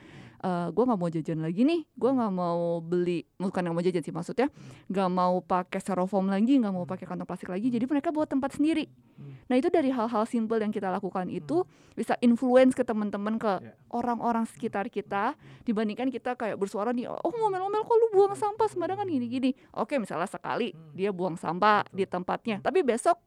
eh 0.43 0.67
gue 0.75 0.83
nggak 0.83 0.99
mau 0.99 1.07
jajan 1.07 1.39
lagi 1.39 1.63
nih, 1.63 1.87
gue 1.87 2.11
nggak 2.11 2.33
mau 2.35 2.83
beli, 2.83 3.23
bukan 3.39 3.63
nggak 3.63 3.75
mau 3.79 3.79
jajan 3.79 4.03
sih 4.03 4.11
maksudnya, 4.11 4.51
nggak 4.91 5.07
mau 5.07 5.39
pakai 5.39 5.79
styrofoam 5.79 6.27
lagi, 6.27 6.59
nggak 6.59 6.73
mau 6.75 6.83
pakai 6.83 7.07
kantong 7.07 7.23
plastik 7.23 7.47
lagi. 7.47 7.71
Jadi 7.71 7.87
mereka 7.87 8.11
buat 8.11 8.27
tempat 8.27 8.59
sendiri. 8.59 8.91
Hmm. 9.15 9.39
Nah 9.47 9.55
itu 9.55 9.71
dari 9.71 9.87
hal-hal 9.87 10.27
simpel 10.27 10.59
yang 10.59 10.75
kita 10.75 10.91
lakukan 10.91 11.31
itu 11.31 11.63
bisa 11.95 12.19
influence 12.19 12.75
ke 12.75 12.83
teman-teman 12.83 13.39
ke 13.39 13.53
Ya. 13.63 13.71
orang-orang 13.93 14.43
sekitar 14.43 14.91
kita 14.91 15.37
dibandingkan 15.63 16.09
kita 16.11 16.33
kayak 16.35 16.57
bersuara 16.57 16.89
nih 16.91 17.05
oh 17.05 17.29
ngomel-ngomel 17.31 17.85
kok 17.85 17.95
lu 17.95 18.07
buang 18.11 18.33
sampah 18.33 18.65
sembarangan 18.65 19.05
gini-gini 19.05 19.53
oke 19.77 19.93
misalnya 20.01 20.25
sekali 20.25 20.73
Hmm. 20.73 20.91
dia 20.97 21.13
buang 21.13 21.37
sampah 21.37 21.85
di 21.93 22.03
tempatnya 22.09 22.62
tapi 22.63 22.79
besok 22.81 23.19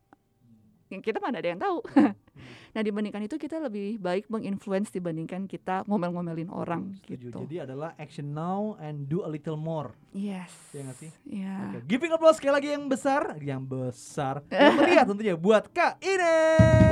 yang 0.89 1.03
kita 1.03 1.19
mana 1.19 1.43
ada 1.43 1.49
yang 1.51 1.61
tahu 1.61 1.83
nah 2.75 2.85
dibandingkan 2.85 3.25
itu 3.25 3.37
kita 3.37 3.57
lebih 3.59 3.97
baik 3.97 4.29
menginfluence 4.29 4.93
dibandingkan 4.93 5.49
kita 5.49 5.83
ngomel-ngomelin 5.89 6.53
orang 6.53 6.93
Setuju. 7.01 7.33
gitu 7.33 7.39
Jadi 7.49 7.57
adalah 7.65 7.97
action 7.97 8.31
now 8.31 8.77
and 8.79 9.09
do 9.09 9.25
a 9.25 9.31
little 9.31 9.57
more. 9.57 9.97
yes 10.13 10.53
nggak 10.77 10.97
sih? 11.01 11.11
Iya. 11.25 11.73
Oke, 11.73 11.89
Giving 11.89 12.13
applause 12.13 12.37
sekali 12.37 12.53
lagi 12.53 12.69
yang 12.77 12.85
besar, 12.87 13.33
yang 13.41 13.65
besar, 13.65 14.45
yang 14.53 14.77
meriah 14.77 15.05
tentunya 15.09 15.35
buat 15.35 15.73
Kak 15.73 16.05
Ines. 16.05 16.86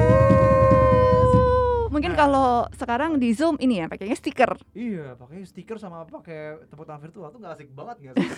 Mungkin 1.95 2.11
Nah. 2.11 2.19
kalau 2.19 2.49
sekarang 2.73 3.17
di 3.17 3.31
zoom 3.31 3.55
ini 3.57 3.79
ya 3.79 3.87
pakainya 3.87 4.13
stiker 4.13 4.59
Iya, 4.73 5.15
pakai 5.15 5.41
stiker 5.43 5.77
sama 5.77 6.03
pakai 6.03 6.59
tepuk 6.65 6.83
tangan 6.83 6.99
virtual 7.01 7.29
tuh 7.29 7.39
gak 7.39 7.55
asik 7.55 7.71
banget 7.71 7.97
gak 8.03 8.15
sih? 8.17 8.29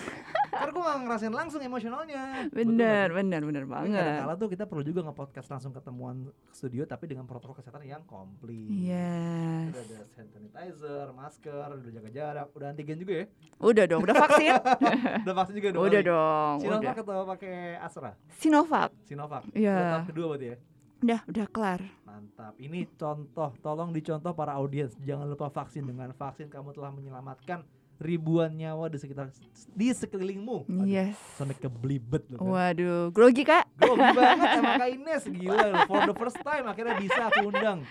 Karena 0.48 0.70
gue 0.70 0.82
gak 0.82 0.98
ngerasain 1.02 1.32
langsung 1.32 1.60
emosionalnya. 1.60 2.22
Betul 2.46 2.76
bener 2.76 3.06
sih? 3.06 3.16
bener 3.16 3.40
bener 3.42 3.64
banget 3.64 3.96
kadang-kala 3.96 4.34
tuh 4.36 4.48
kita 4.48 4.64
perlu 4.64 4.82
juga 4.82 5.00
nge-podcast 5.02 5.48
langsung 5.48 5.72
ketemuan 5.72 6.16
studio 6.50 6.84
tapi 6.84 7.04
dengan 7.06 7.24
protokol 7.24 7.56
kesehatan 7.56 7.80
yang 7.82 8.04
komplit. 8.04 8.68
yes 8.68 9.72
Udah 9.72 9.82
ada 9.82 9.98
hand 10.14 10.30
sanitizer, 10.30 11.06
masker, 11.10 11.52
udah 11.72 11.90
jaga 11.90 12.10
jarak, 12.10 12.46
udah 12.52 12.66
antigen 12.68 12.98
juga 12.98 13.14
ya. 13.14 13.26
udah 13.58 13.84
dong 13.86 14.02
udah 14.02 14.16
vaksin 14.18 14.52
Udah 15.24 15.34
vaksin 15.34 15.54
juga 15.54 15.68
dua 15.70 15.82
udah 15.82 16.00
dong 16.02 16.54
udah 16.60 16.76
Sinovac 16.76 16.96
atau 16.98 17.24
pakai 17.26 17.56
Astra? 17.78 18.10
Sinovac 18.36 18.90
Sinovac. 19.02 19.42
Iya. 19.52 19.72
Udah 19.72 19.86
tahap 19.94 20.06
kedua 20.06 20.26
berarti 20.28 20.46
ya. 20.46 20.56
Udah 21.02 21.20
udah 21.28 21.46
kelar 21.50 21.80
Mantap. 22.06 22.56
Ini 22.56 22.88
contoh, 22.96 23.52
tolong 23.60 23.92
dicontoh 23.92 24.32
para 24.32 24.56
audiens. 24.56 24.96
Jangan 25.04 25.28
lupa 25.28 25.52
vaksin. 25.52 25.84
Dengan 25.84 26.16
vaksin 26.16 26.48
kamu 26.48 26.72
telah 26.72 26.88
menyelamatkan 26.88 27.60
ribuan 27.96 28.56
nyawa 28.56 28.88
di 28.88 28.96
sekitar 28.96 29.28
di 29.72 29.92
sekelilingmu. 29.92 30.64
Aduh, 30.64 30.88
yes 30.88 31.16
Sampai 31.36 31.56
kebelibet 31.56 32.24
loh 32.28 32.40
kan. 32.40 32.48
waduh 32.48 33.08
grogi 33.08 33.40
kak 33.40 33.68
Grogi 33.76 34.00
banget 34.16 34.48
sama 34.48 34.72
Kak 34.76 34.90
Ines 34.92 35.24
gila 35.28 35.66
loh. 35.68 35.80
For 35.84 36.00
the 36.08 36.16
first 36.16 36.40
time 36.40 36.64
akhirnya 36.64 36.96
bisa 36.96 37.20
aku 37.28 37.52
undang 37.52 37.84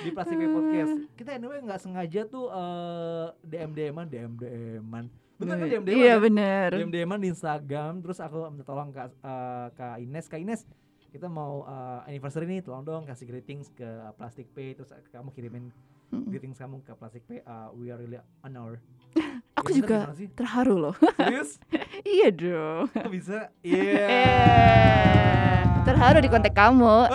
di 0.00 0.08
Plastic 0.08 0.36
Pay 0.40 0.48
Podcast. 0.48 0.92
Kita 1.12 1.30
anyway 1.36 1.60
nggak 1.60 1.80
sengaja 1.80 2.20
tuh 2.24 2.48
eh, 2.48 3.26
DM 3.44 3.70
DM-an, 3.76 4.06
DM 4.08 4.32
DM-an. 4.40 5.04
Bener 5.36 5.54
kan 5.60 5.66
DM 5.68 5.84
DM? 5.84 5.96
iya 6.00 6.14
bener 6.16 6.68
DM 6.72 6.88
DM-an 6.88 7.20
di 7.20 7.28
Instagram 7.28 8.00
terus 8.00 8.16
aku 8.24 8.40
minta 8.48 8.64
tolong 8.64 8.88
Kak 8.88 9.12
eh, 9.12 9.66
Kak 9.72 9.96
Ines, 10.00 10.26
Kak 10.32 10.40
Ines 10.40 10.64
kita 11.08 11.26
mau 11.26 11.64
eh, 11.64 12.08
anniversary 12.08 12.46
nih 12.46 12.60
tolong 12.60 12.82
dong 12.82 13.02
kasih 13.04 13.24
greetings 13.24 13.70
ke 13.70 13.82
uh, 13.82 14.12
Plastic 14.12 14.50
Pay 14.52 14.74
terus 14.74 14.90
kamu 15.08 15.30
kirimin 15.30 15.70
Mm. 16.06 16.22
greetings 16.30 16.54
kamu 16.54 16.86
ke 16.86 16.94
Plastic 16.94 17.26
Pay 17.26 17.42
uh, 17.42 17.66
we 17.74 17.90
are 17.90 17.98
really 17.98 18.14
honored. 18.38 18.78
aku 19.58 19.74
Ya, 19.74 19.82
juga 19.82 19.96
terharu 20.38 20.78
loh 20.78 20.94
Serius? 21.18 21.58
iya 22.06 22.30
dong 22.30 22.86
Kok 22.94 23.10
bisa? 23.10 23.50
Iya. 23.66 24.06
Eh, 24.06 25.62
terharu 25.82 26.22
di 26.22 26.30
kontak 26.30 26.54
kamu 26.54 26.86
Oh. 26.86 27.10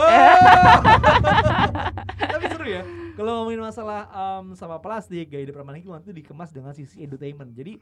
Tapi 2.19 2.45
seru 2.51 2.67
ya. 2.67 2.83
Kalau 3.15 3.31
ngomongin 3.39 3.63
masalah 3.63 4.11
um, 4.11 4.51
sama 4.55 4.75
plastik, 4.79 5.31
gaya 5.31 5.47
hidup 5.47 5.55
ramah 5.55 5.71
lingkungan 5.71 6.03
itu 6.03 6.11
dikemas 6.11 6.51
dengan 6.51 6.75
sisi 6.75 6.99
entertainment. 6.99 7.55
Jadi 7.55 7.79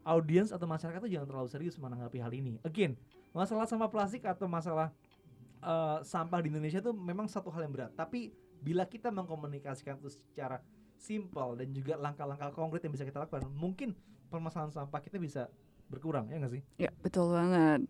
audiens 0.00 0.48
atau 0.48 0.64
masyarakat 0.64 0.96
tuh 0.96 1.12
jangan 1.12 1.28
terlalu 1.28 1.48
serius 1.50 1.76
menanggapi 1.76 2.24
hal 2.24 2.32
ini. 2.32 2.56
Again, 2.62 2.96
masalah 3.36 3.68
sampah 3.68 3.90
plastik 3.90 4.24
atau 4.24 4.46
masalah 4.46 4.96
uh, 5.62 6.00
sampah 6.02 6.40
di 6.44 6.48
Indonesia 6.52 6.80
tuh 6.82 6.92
memang 6.92 7.30
satu 7.30 7.48
hal 7.52 7.68
yang 7.68 7.72
berat. 7.72 7.92
Tapi 7.94 8.32
bila 8.60 8.84
kita 8.88 9.12
mengkomunikasikan 9.12 10.00
itu 10.00 10.10
secara 10.10 10.60
simpel 10.96 11.60
dan 11.60 11.68
juga 11.76 11.94
langkah-langkah 12.00 12.50
konkret 12.56 12.82
yang 12.84 12.92
bisa 12.96 13.04
kita 13.04 13.22
lakukan, 13.22 13.44
mungkin 13.52 13.92
permasalahan 14.32 14.72
sampah 14.72 15.00
kita 15.04 15.20
bisa 15.20 15.46
berkurang 15.86 16.26
ya 16.26 16.42
nggak 16.42 16.52
sih? 16.52 16.62
ya 16.82 16.90
betul 16.98 17.30
banget 17.30 17.86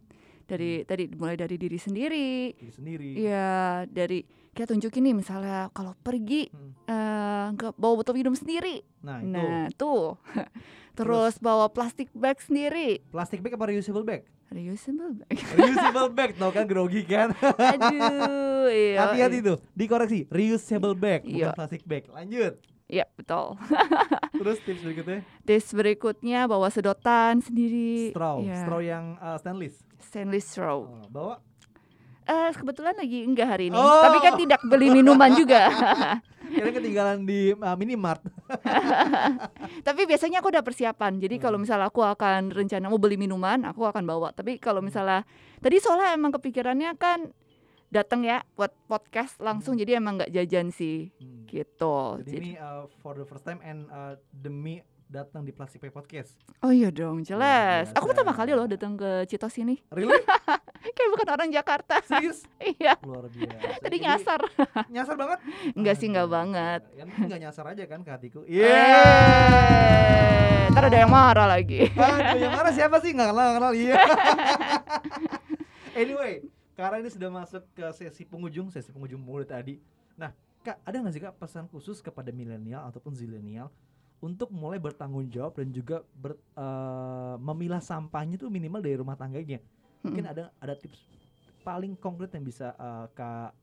dari 0.46 0.82
tadi 0.82 1.10
mulai 1.12 1.34
dari 1.34 1.54
diri 1.54 1.74
sendiri 1.74 2.54
Diri 2.54 2.72
sendiri. 2.72 3.08
Iya, 3.18 3.50
dari 3.84 4.22
kita 4.48 4.72
tunjukin 4.72 5.02
nih 5.02 5.16
misalnya 5.16 5.68
kalau 5.70 5.92
pergi 5.96 6.48
Hmm. 6.48 6.72
eh, 6.86 7.46
nggak 7.52 7.74
bawa 7.74 7.94
botol 7.96 8.14
minum 8.14 8.32
sendiri. 8.32 8.80
Nah, 9.00 9.20
itu 9.20 9.28
Nah, 9.28 9.66
tuh. 9.72 10.14
Terus 10.96 11.36
bawa 11.36 11.68
plastik 11.68 12.08
bag 12.10 12.38
sendiri. 12.38 13.04
plastik 13.06 13.38
bag 13.38 13.52
apa 13.52 13.66
reusable 13.66 14.00
bag? 14.00 14.24
Reusable 14.46 15.12
bag. 15.18 15.36
reusable 15.58 16.08
bag 16.10 16.30
tau 16.34 16.48
kan 16.50 16.64
grogi 16.64 17.02
kan 17.02 17.34
Aduh, 17.36 18.70
iya. 18.72 19.04
hati-hati 19.04 19.42
tuh 19.42 19.58
dikoreksi 19.72 20.24
reusable 20.26 20.94
bag 20.94 21.20
bukan 21.20 21.36
Iya. 21.42 21.50
plastik 21.52 21.82
bag 21.82 22.06
lanjut 22.08 22.54
Iya, 22.86 23.02
betul. 23.12 23.58
Terus 24.32 24.62
tips 24.62 24.78
berikutnya 24.80 25.18
Tips 25.42 25.68
berikutnya 25.72 26.46
bawa 26.46 26.70
sedotan 26.70 27.42
sendiri. 27.42 28.14
straw, 28.14 28.38
Iya, 28.38 28.62
straw 28.62 28.78
yang 28.78 29.04
uh, 29.18 29.34
stainless. 29.36 29.74
Stainless 29.98 30.46
straw. 30.46 30.82
Oh, 30.82 31.06
bawa 31.08 31.40
Eh, 32.26 32.50
kebetulan 32.52 32.98
lagi 32.98 33.22
enggak 33.22 33.46
hari 33.46 33.70
ini. 33.70 33.78
Oh. 33.78 34.02
Tapi 34.02 34.18
kan 34.18 34.34
tidak 34.34 34.58
beli 34.66 34.90
minuman 34.90 35.30
juga. 35.32 35.70
kira 36.46 36.74
ketinggalan 36.74 37.22
di 37.22 37.54
uh, 37.54 37.76
minimart. 37.78 38.18
Tapi 39.86 40.02
biasanya 40.04 40.42
aku 40.42 40.50
udah 40.50 40.62
persiapan. 40.62 41.18
Jadi 41.18 41.38
kalau 41.38 41.54
Hmm. 41.54 41.62
misalnya 41.62 41.86
aku 41.86 42.02
akan 42.02 42.50
rencana 42.50 42.86
mau 42.86 42.98
beli 42.98 43.14
minuman, 43.14 43.62
aku 43.62 43.86
akan 43.86 44.02
bawa. 44.02 44.34
Tapi 44.34 44.58
kalau 44.58 44.82
misalnya 44.82 45.22
tadi 45.58 45.78
soalnya 45.78 46.12
emang 46.12 46.34
kepikirannya 46.34 46.98
kan 46.98 47.30
datang 47.88 48.26
ya 48.26 48.42
buat 48.54 48.74
podcast 48.86 49.38
langsung. 49.38 49.78
Jadi 49.78 49.94
emang 49.94 50.18
nggak 50.18 50.32
jajan 50.32 50.70
sih 50.70 51.14
Hmm. 51.18 51.46
gitu. 51.46 52.18
Jadi 52.22 52.26
Jadi- 52.26 52.42
ini 52.42 52.58
uh, 52.58 52.90
for 52.98 53.14
the 53.14 53.22
first 53.22 53.46
time 53.46 53.62
and 53.62 53.86
uh, 53.88 54.18
demi 54.32 54.82
datang 55.06 55.46
di 55.46 55.54
Plastic 55.54 55.78
Pay 55.78 55.94
Podcast. 55.94 56.34
oh 56.66 56.74
iya 56.74 56.90
dong, 56.90 57.22
jelas. 57.22 57.94
Aku 57.94 58.10
pertama 58.10 58.34
kali 58.34 58.52
loh 58.52 58.66
datang 58.66 58.98
ke 58.98 59.22
Citos 59.30 59.54
ini. 59.58 59.78
Really? 59.94 60.18
Kayak 60.96 61.10
bukan 61.14 61.28
orang 61.30 61.48
Jakarta. 61.50 62.02
Serius? 62.02 62.42
iya. 62.78 62.98
Luar 63.06 63.30
biasa. 63.30 63.82
Tadi 63.82 63.86
Jadi, 63.86 63.96
nyasar. 64.02 64.40
Nyasar 64.94 65.14
banget? 65.14 65.38
Enggak 65.78 65.94
sih, 65.98 66.06
enggak 66.10 66.28
banget. 66.30 66.80
Yang 66.98 67.06
penting 67.14 67.28
nggak 67.30 67.42
nyasar 67.46 67.64
aja 67.70 67.84
kan 67.86 68.00
ke 68.02 68.10
hatiku. 68.10 68.40
Iya. 68.46 68.66
Iya. 68.66 69.02
Ntar 70.74 70.84
ada 70.90 70.98
yang 70.98 71.12
marah 71.12 71.46
lagi. 71.46 71.86
Aduh, 71.94 72.38
yang 72.42 72.52
marah 72.54 72.72
siapa 72.74 72.96
sih? 72.98 73.14
Nggak 73.14 73.30
kenal, 73.30 73.48
kenal. 73.58 73.72
Iya. 73.74 73.96
anyway, 75.94 76.42
karena 76.74 76.96
ini 76.98 77.10
sudah 77.14 77.30
masuk 77.30 77.62
ke 77.72 77.86
sesi 77.94 78.22
penghujung, 78.26 78.74
sesi 78.74 78.90
penghujung 78.90 79.22
mulut 79.22 79.48
tadi. 79.48 79.78
Nah, 80.18 80.34
Kak, 80.66 80.82
ada 80.82 80.96
nggak 80.98 81.14
sih 81.14 81.22
Kak 81.22 81.38
pesan 81.38 81.70
khusus 81.70 82.02
kepada 82.02 82.34
milenial 82.34 82.90
ataupun 82.90 83.14
zilenial 83.14 83.70
untuk 84.26 84.50
mulai 84.50 84.82
bertanggung 84.82 85.30
jawab 85.30 85.54
dan 85.62 85.70
juga 85.70 86.02
ber, 86.18 86.34
eh, 86.34 87.34
memilah 87.38 87.78
sampahnya 87.78 88.34
tuh 88.34 88.50
minimal 88.50 88.82
dari 88.82 88.98
rumah 88.98 89.14
tangganya. 89.14 89.62
Mungkin 90.02 90.26
Mm-mm. 90.26 90.34
ada 90.34 90.44
ada 90.58 90.74
tips 90.74 91.06
paling 91.62 91.94
konkret 91.94 92.34
yang 92.34 92.42
bisa 92.42 92.74
eh, 92.74 93.06
Kak 93.14 93.54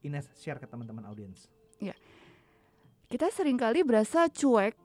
Ines 0.00 0.26
share 0.40 0.56
ke 0.56 0.64
teman-teman 0.64 1.04
audiens. 1.04 1.46
kita 3.10 3.26
sering 3.34 3.58
kali 3.58 3.82
berasa 3.82 4.30
cuek 4.30 4.78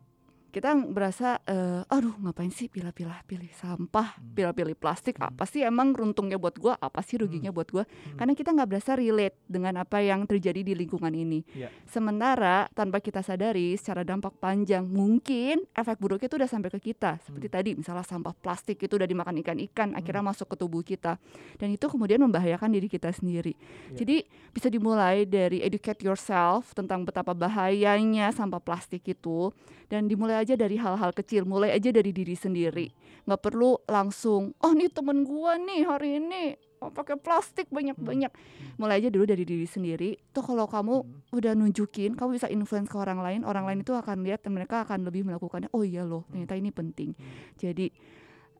kita 0.55 0.71
berasa 0.87 1.43
eh, 1.43 1.83
aduh 1.91 2.15
ngapain 2.15 2.47
sih 2.47 2.71
pilah-pilah 2.71 3.27
pilih 3.27 3.51
sampah 3.51 4.15
Hmm. 4.15 4.31
pilah-pilih 4.31 4.71
plastik 4.73 5.19
Hmm. 5.19 5.27
apa 5.27 5.43
sih 5.43 5.59
emang 5.61 5.91
runtungnya 5.91 6.39
buat 6.39 6.55
gua 6.55 6.79
apa 6.79 7.03
sih 7.03 7.19
ruginya 7.19 7.51
buat 7.51 7.67
gua 7.67 7.83
Hmm. 7.83 8.15
karena 8.15 8.31
kita 8.31 8.55
nggak 8.55 8.69
berasa 8.69 8.95
relate 8.95 9.35
dengan 9.43 9.75
apa 9.75 9.99
yang 9.99 10.23
terjadi 10.23 10.63
di 10.63 10.71
lingkungan 10.71 11.11
ini 11.11 11.43
Iya. 11.51 11.67
sementara 11.83 12.71
tanpa 12.71 13.03
kita 13.03 13.19
sadari 13.19 13.75
secara 13.75 14.07
dampak 14.07 14.39
panjang 14.39 14.87
mungkin 14.87 15.67
efek 15.73 15.99
buruknya 15.99 16.31
itu 16.31 16.37
udah 16.37 16.47
sampai 16.47 16.71
ke 16.71 16.79
kita 16.85 17.19
seperti 17.19 17.47
tadi 17.49 17.69
misalnya 17.75 18.07
sampah 18.07 18.31
plastik 18.31 18.79
itu 18.79 18.95
udah 18.95 19.03
dimakan 19.03 19.35
ikan-ikan 19.43 19.91
akhirnya 19.91 20.23
masuk 20.23 20.47
ke 20.47 20.55
tubuh 20.55 20.79
kita 20.79 21.19
dan 21.57 21.67
itu 21.67 21.83
kemudian 21.85 22.21
membahayakan 22.21 22.71
diri 22.71 22.87
kita 22.87 23.11
sendiri 23.11 23.59
Iya. 23.91 23.97
jadi 23.99 24.15
bisa 24.53 24.69
dimulai 24.69 25.25
dari 25.25 25.59
educate 25.59 25.99
yourself 25.99 26.71
tentang 26.71 27.03
betapa 27.03 27.35
bahayanya 27.35 28.31
sampah 28.31 28.61
plastik 28.61 29.03
itu 29.03 29.51
dan 29.89 30.05
dimulai 30.05 30.44
aja 30.45 30.53
dari 30.53 30.77
hal-hal 30.77 31.09
kecil, 31.09 31.43
mulai 31.43 31.73
aja 31.73 31.89
dari 31.89 32.13
diri 32.13 32.37
sendiri. 32.37 32.93
nggak 33.25 33.41
perlu 33.41 33.81
langsung, 33.89 34.53
oh 34.61 34.69
nih 34.69 34.93
temen 34.93 35.25
gua 35.25 35.57
nih 35.57 35.81
hari 35.81 36.21
ini 36.21 36.53
oh, 36.77 36.93
pakai 36.93 37.17
plastik 37.17 37.65
banyak-banyak. 37.73 38.29
Mulai 38.77 39.01
aja 39.01 39.09
dulu 39.09 39.25
dari 39.25 39.41
diri 39.41 39.65
sendiri. 39.65 40.13
Tuh 40.29 40.45
kalau 40.45 40.69
kamu 40.69 41.01
Hmm. 41.01 41.33
udah 41.33 41.57
nunjukin, 41.57 42.13
kamu 42.13 42.37
bisa 42.37 42.45
influence 42.47 42.85
ke 42.85 42.93
orang 42.93 43.25
lain, 43.25 43.41
orang 43.41 43.65
lain 43.65 43.81
itu 43.81 43.97
akan 43.97 44.21
lihat 44.21 44.45
dan 44.45 44.53
mereka 44.53 44.85
akan 44.85 45.09
lebih 45.09 45.25
melakukannya. 45.25 45.73
Oh 45.73 45.81
iya 45.81 46.05
loh, 46.05 46.21
ternyata 46.29 46.53
ini 46.53 46.69
penting. 46.69 47.17
Jadi 47.57 47.89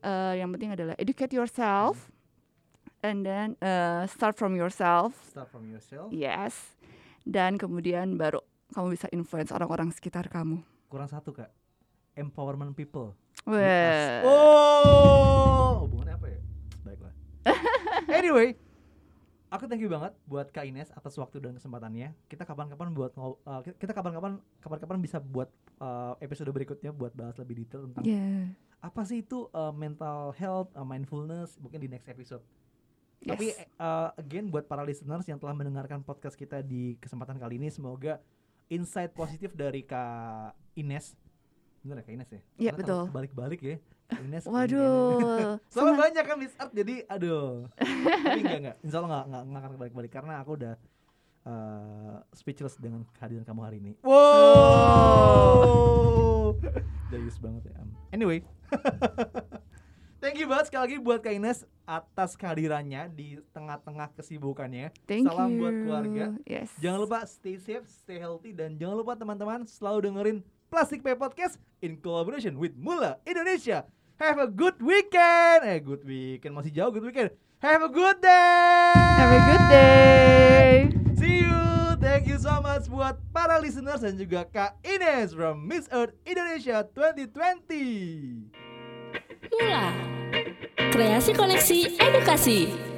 eh, 0.01 0.34
yang 0.42 0.50
penting 0.50 0.74
adalah 0.74 0.98
educate 0.98 1.30
yourself 1.30 2.10
and 3.06 3.22
then 3.22 3.54
eh, 3.62 4.10
start 4.10 4.34
from 4.34 4.58
yourself. 4.58 5.13
Start 5.30 5.54
from 5.54 5.70
yourself. 5.70 6.10
Yes. 6.10 6.74
Dan 7.22 7.62
kemudian 7.62 8.18
baru 8.18 8.42
kamu 8.74 8.98
bisa 8.98 9.06
influence 9.13 9.54
orang-orang 9.54 9.94
sekitar 9.94 10.25
kamu. 10.25 10.65
Kurang 10.89 11.06
satu 11.06 11.38
kak. 11.38 11.54
Empowerment 12.16 12.74
people. 12.74 13.12
Wah. 13.46 14.24
Oh, 14.24 15.86
hubungannya 15.86 16.16
apa 16.16 16.28
ya? 16.32 16.40
Baiklah. 16.82 17.14
anyway, 18.20 18.58
aku 19.48 19.68
thank 19.68 19.84
you 19.84 19.92
banget 19.92 20.16
buat 20.26 20.50
Kak 20.50 20.66
Ines 20.66 20.90
atas 20.92 21.14
waktu 21.16 21.44
dan 21.44 21.54
kesempatannya. 21.54 22.16
Kita 22.25 22.48
kapan-kapan 22.48 22.90
buat 22.92 23.12
uh, 23.14 23.62
kita 23.62 23.94
kapan-kapan 23.94 24.40
kapan-kapan 24.60 24.98
bisa 24.98 25.20
buat 25.20 25.51
uh, 25.78 26.16
episode 26.20 26.50
berikutnya 26.50 26.90
buat 26.90 27.14
bahas 27.14 27.36
lebih 27.38 27.62
detail 27.62 27.86
tentang 27.86 28.04
Yeah. 28.08 28.56
apa 28.80 29.01
sih 29.04 29.22
itu 29.22 29.50
uh, 29.51 29.74
mental 29.74 30.34
health, 30.34 30.72
uh, 30.74 30.86
mindfulness, 30.86 31.58
mungkin 31.60 31.82
di 31.82 31.90
next 31.90 32.08
episode. 32.08 32.42
Tapi 33.22 33.54
Yes. 33.54 33.66
uh, 33.78 34.14
again 34.16 34.50
buat 34.50 34.66
para 34.66 34.82
listeners 34.82 35.25
yang 35.25 35.38
telah 35.38 35.54
mendengarkan 35.54 36.01
podcast 36.01 36.38
kita 36.38 36.62
di 36.62 36.94
kesempatan 36.98 37.38
kali 37.38 37.58
ini 37.58 37.74
semoga 37.74 38.22
insight 38.70 39.14
positif 39.14 39.54
dari 39.54 39.82
Kak 39.82 40.54
Ines. 40.74 41.14
Bener 41.86 42.02
ya 42.02 42.10
Kak 42.10 42.18
Ines 42.18 42.30
ya? 42.34 42.42
Iya, 42.58 42.74
betul. 42.74 43.14
Balik-balik 43.14 43.62
ya. 43.62 43.78
Ines. 44.26 44.50
Waduh. 44.50 45.62
Soalnya 45.70 46.02
banyak 46.02 46.26
kan 46.26 46.42
Miss 46.42 46.58
Art 46.58 46.74
jadi 46.74 47.06
aduh. 47.06 47.70
Tapi 47.78 48.42
enggak 48.42 48.58
enggak. 48.58 48.82
Insya 48.82 49.06
Allah 49.06 49.10
enggak, 49.14 49.26
enggak, 49.30 49.44
enggak 49.46 49.62
akan 49.62 49.78
balik-balik 49.78 50.10
karena 50.10 50.42
aku 50.42 50.58
udah 50.58 50.82
uh, 51.46 52.26
speechless 52.34 52.82
dengan 52.82 53.06
kehadiran 53.14 53.46
kamu 53.46 53.62
hari 53.62 53.78
ini. 53.86 53.94
Wow. 54.02 54.18
Jayus 57.14 57.38
banget 57.38 57.70
ya. 57.70 57.86
Anyway. 58.10 58.42
Thank 60.26 60.42
you 60.42 60.50
banget 60.50 60.74
sekali 60.74 60.90
lagi 60.90 60.98
buat 61.06 61.22
Kak 61.22 61.38
Ines 61.38 61.70
atas 61.86 62.34
kehadirannya 62.34 63.14
di 63.14 63.38
tengah-tengah 63.54 64.10
kesibukannya. 64.18 64.90
Thank 65.06 65.30
Salam 65.30 65.54
you. 65.54 65.62
buat 65.62 65.76
keluarga. 65.86 66.34
Yes. 66.50 66.74
Jangan 66.82 67.06
lupa 67.06 67.30
stay 67.30 67.62
safe, 67.62 67.86
stay 67.86 68.18
healthy 68.18 68.58
dan 68.58 68.74
jangan 68.74 69.06
lupa 69.06 69.14
teman-teman 69.14 69.70
selalu 69.70 70.10
dengerin 70.10 70.42
Plastic 70.75 71.07
Pay 71.07 71.16
Podcast 71.16 71.55
in 71.79 71.96
collaboration 72.03 72.59
with 72.59 72.75
Mula 72.75 73.16
Indonesia. 73.24 73.88
Have 74.20 74.44
a 74.44 74.48
good 74.51 74.75
weekend. 74.83 75.64
Eh, 75.64 75.79
good 75.79 76.03
weekend 76.03 76.51
masih 76.51 76.75
jauh 76.75 76.92
good 76.92 77.07
weekend. 77.07 77.31
Have 77.64 77.79
a 77.79 77.88
good 77.88 78.20
day. 78.20 78.92
Have 78.92 79.31
a 79.31 79.42
good 79.48 79.66
day. 79.72 80.92
See 81.16 81.48
you. 81.48 81.96
Thank 82.03 82.27
you 82.27 82.35
so 82.35 82.59
much 82.59 82.92
buat 82.92 83.16
para 83.31 83.55
listeners 83.64 84.03
dan 84.03 84.20
juga 84.20 84.44
Kak 84.51 84.75
Ines 84.83 85.31
from 85.31 85.64
Miss 85.64 85.88
Earth 85.96 86.11
Indonesia 86.27 86.83
2020. 86.92 88.51
Mula. 89.55 89.96
Kreasi 90.92 91.31
koneksi 91.31 92.03
edukasi. 92.03 92.95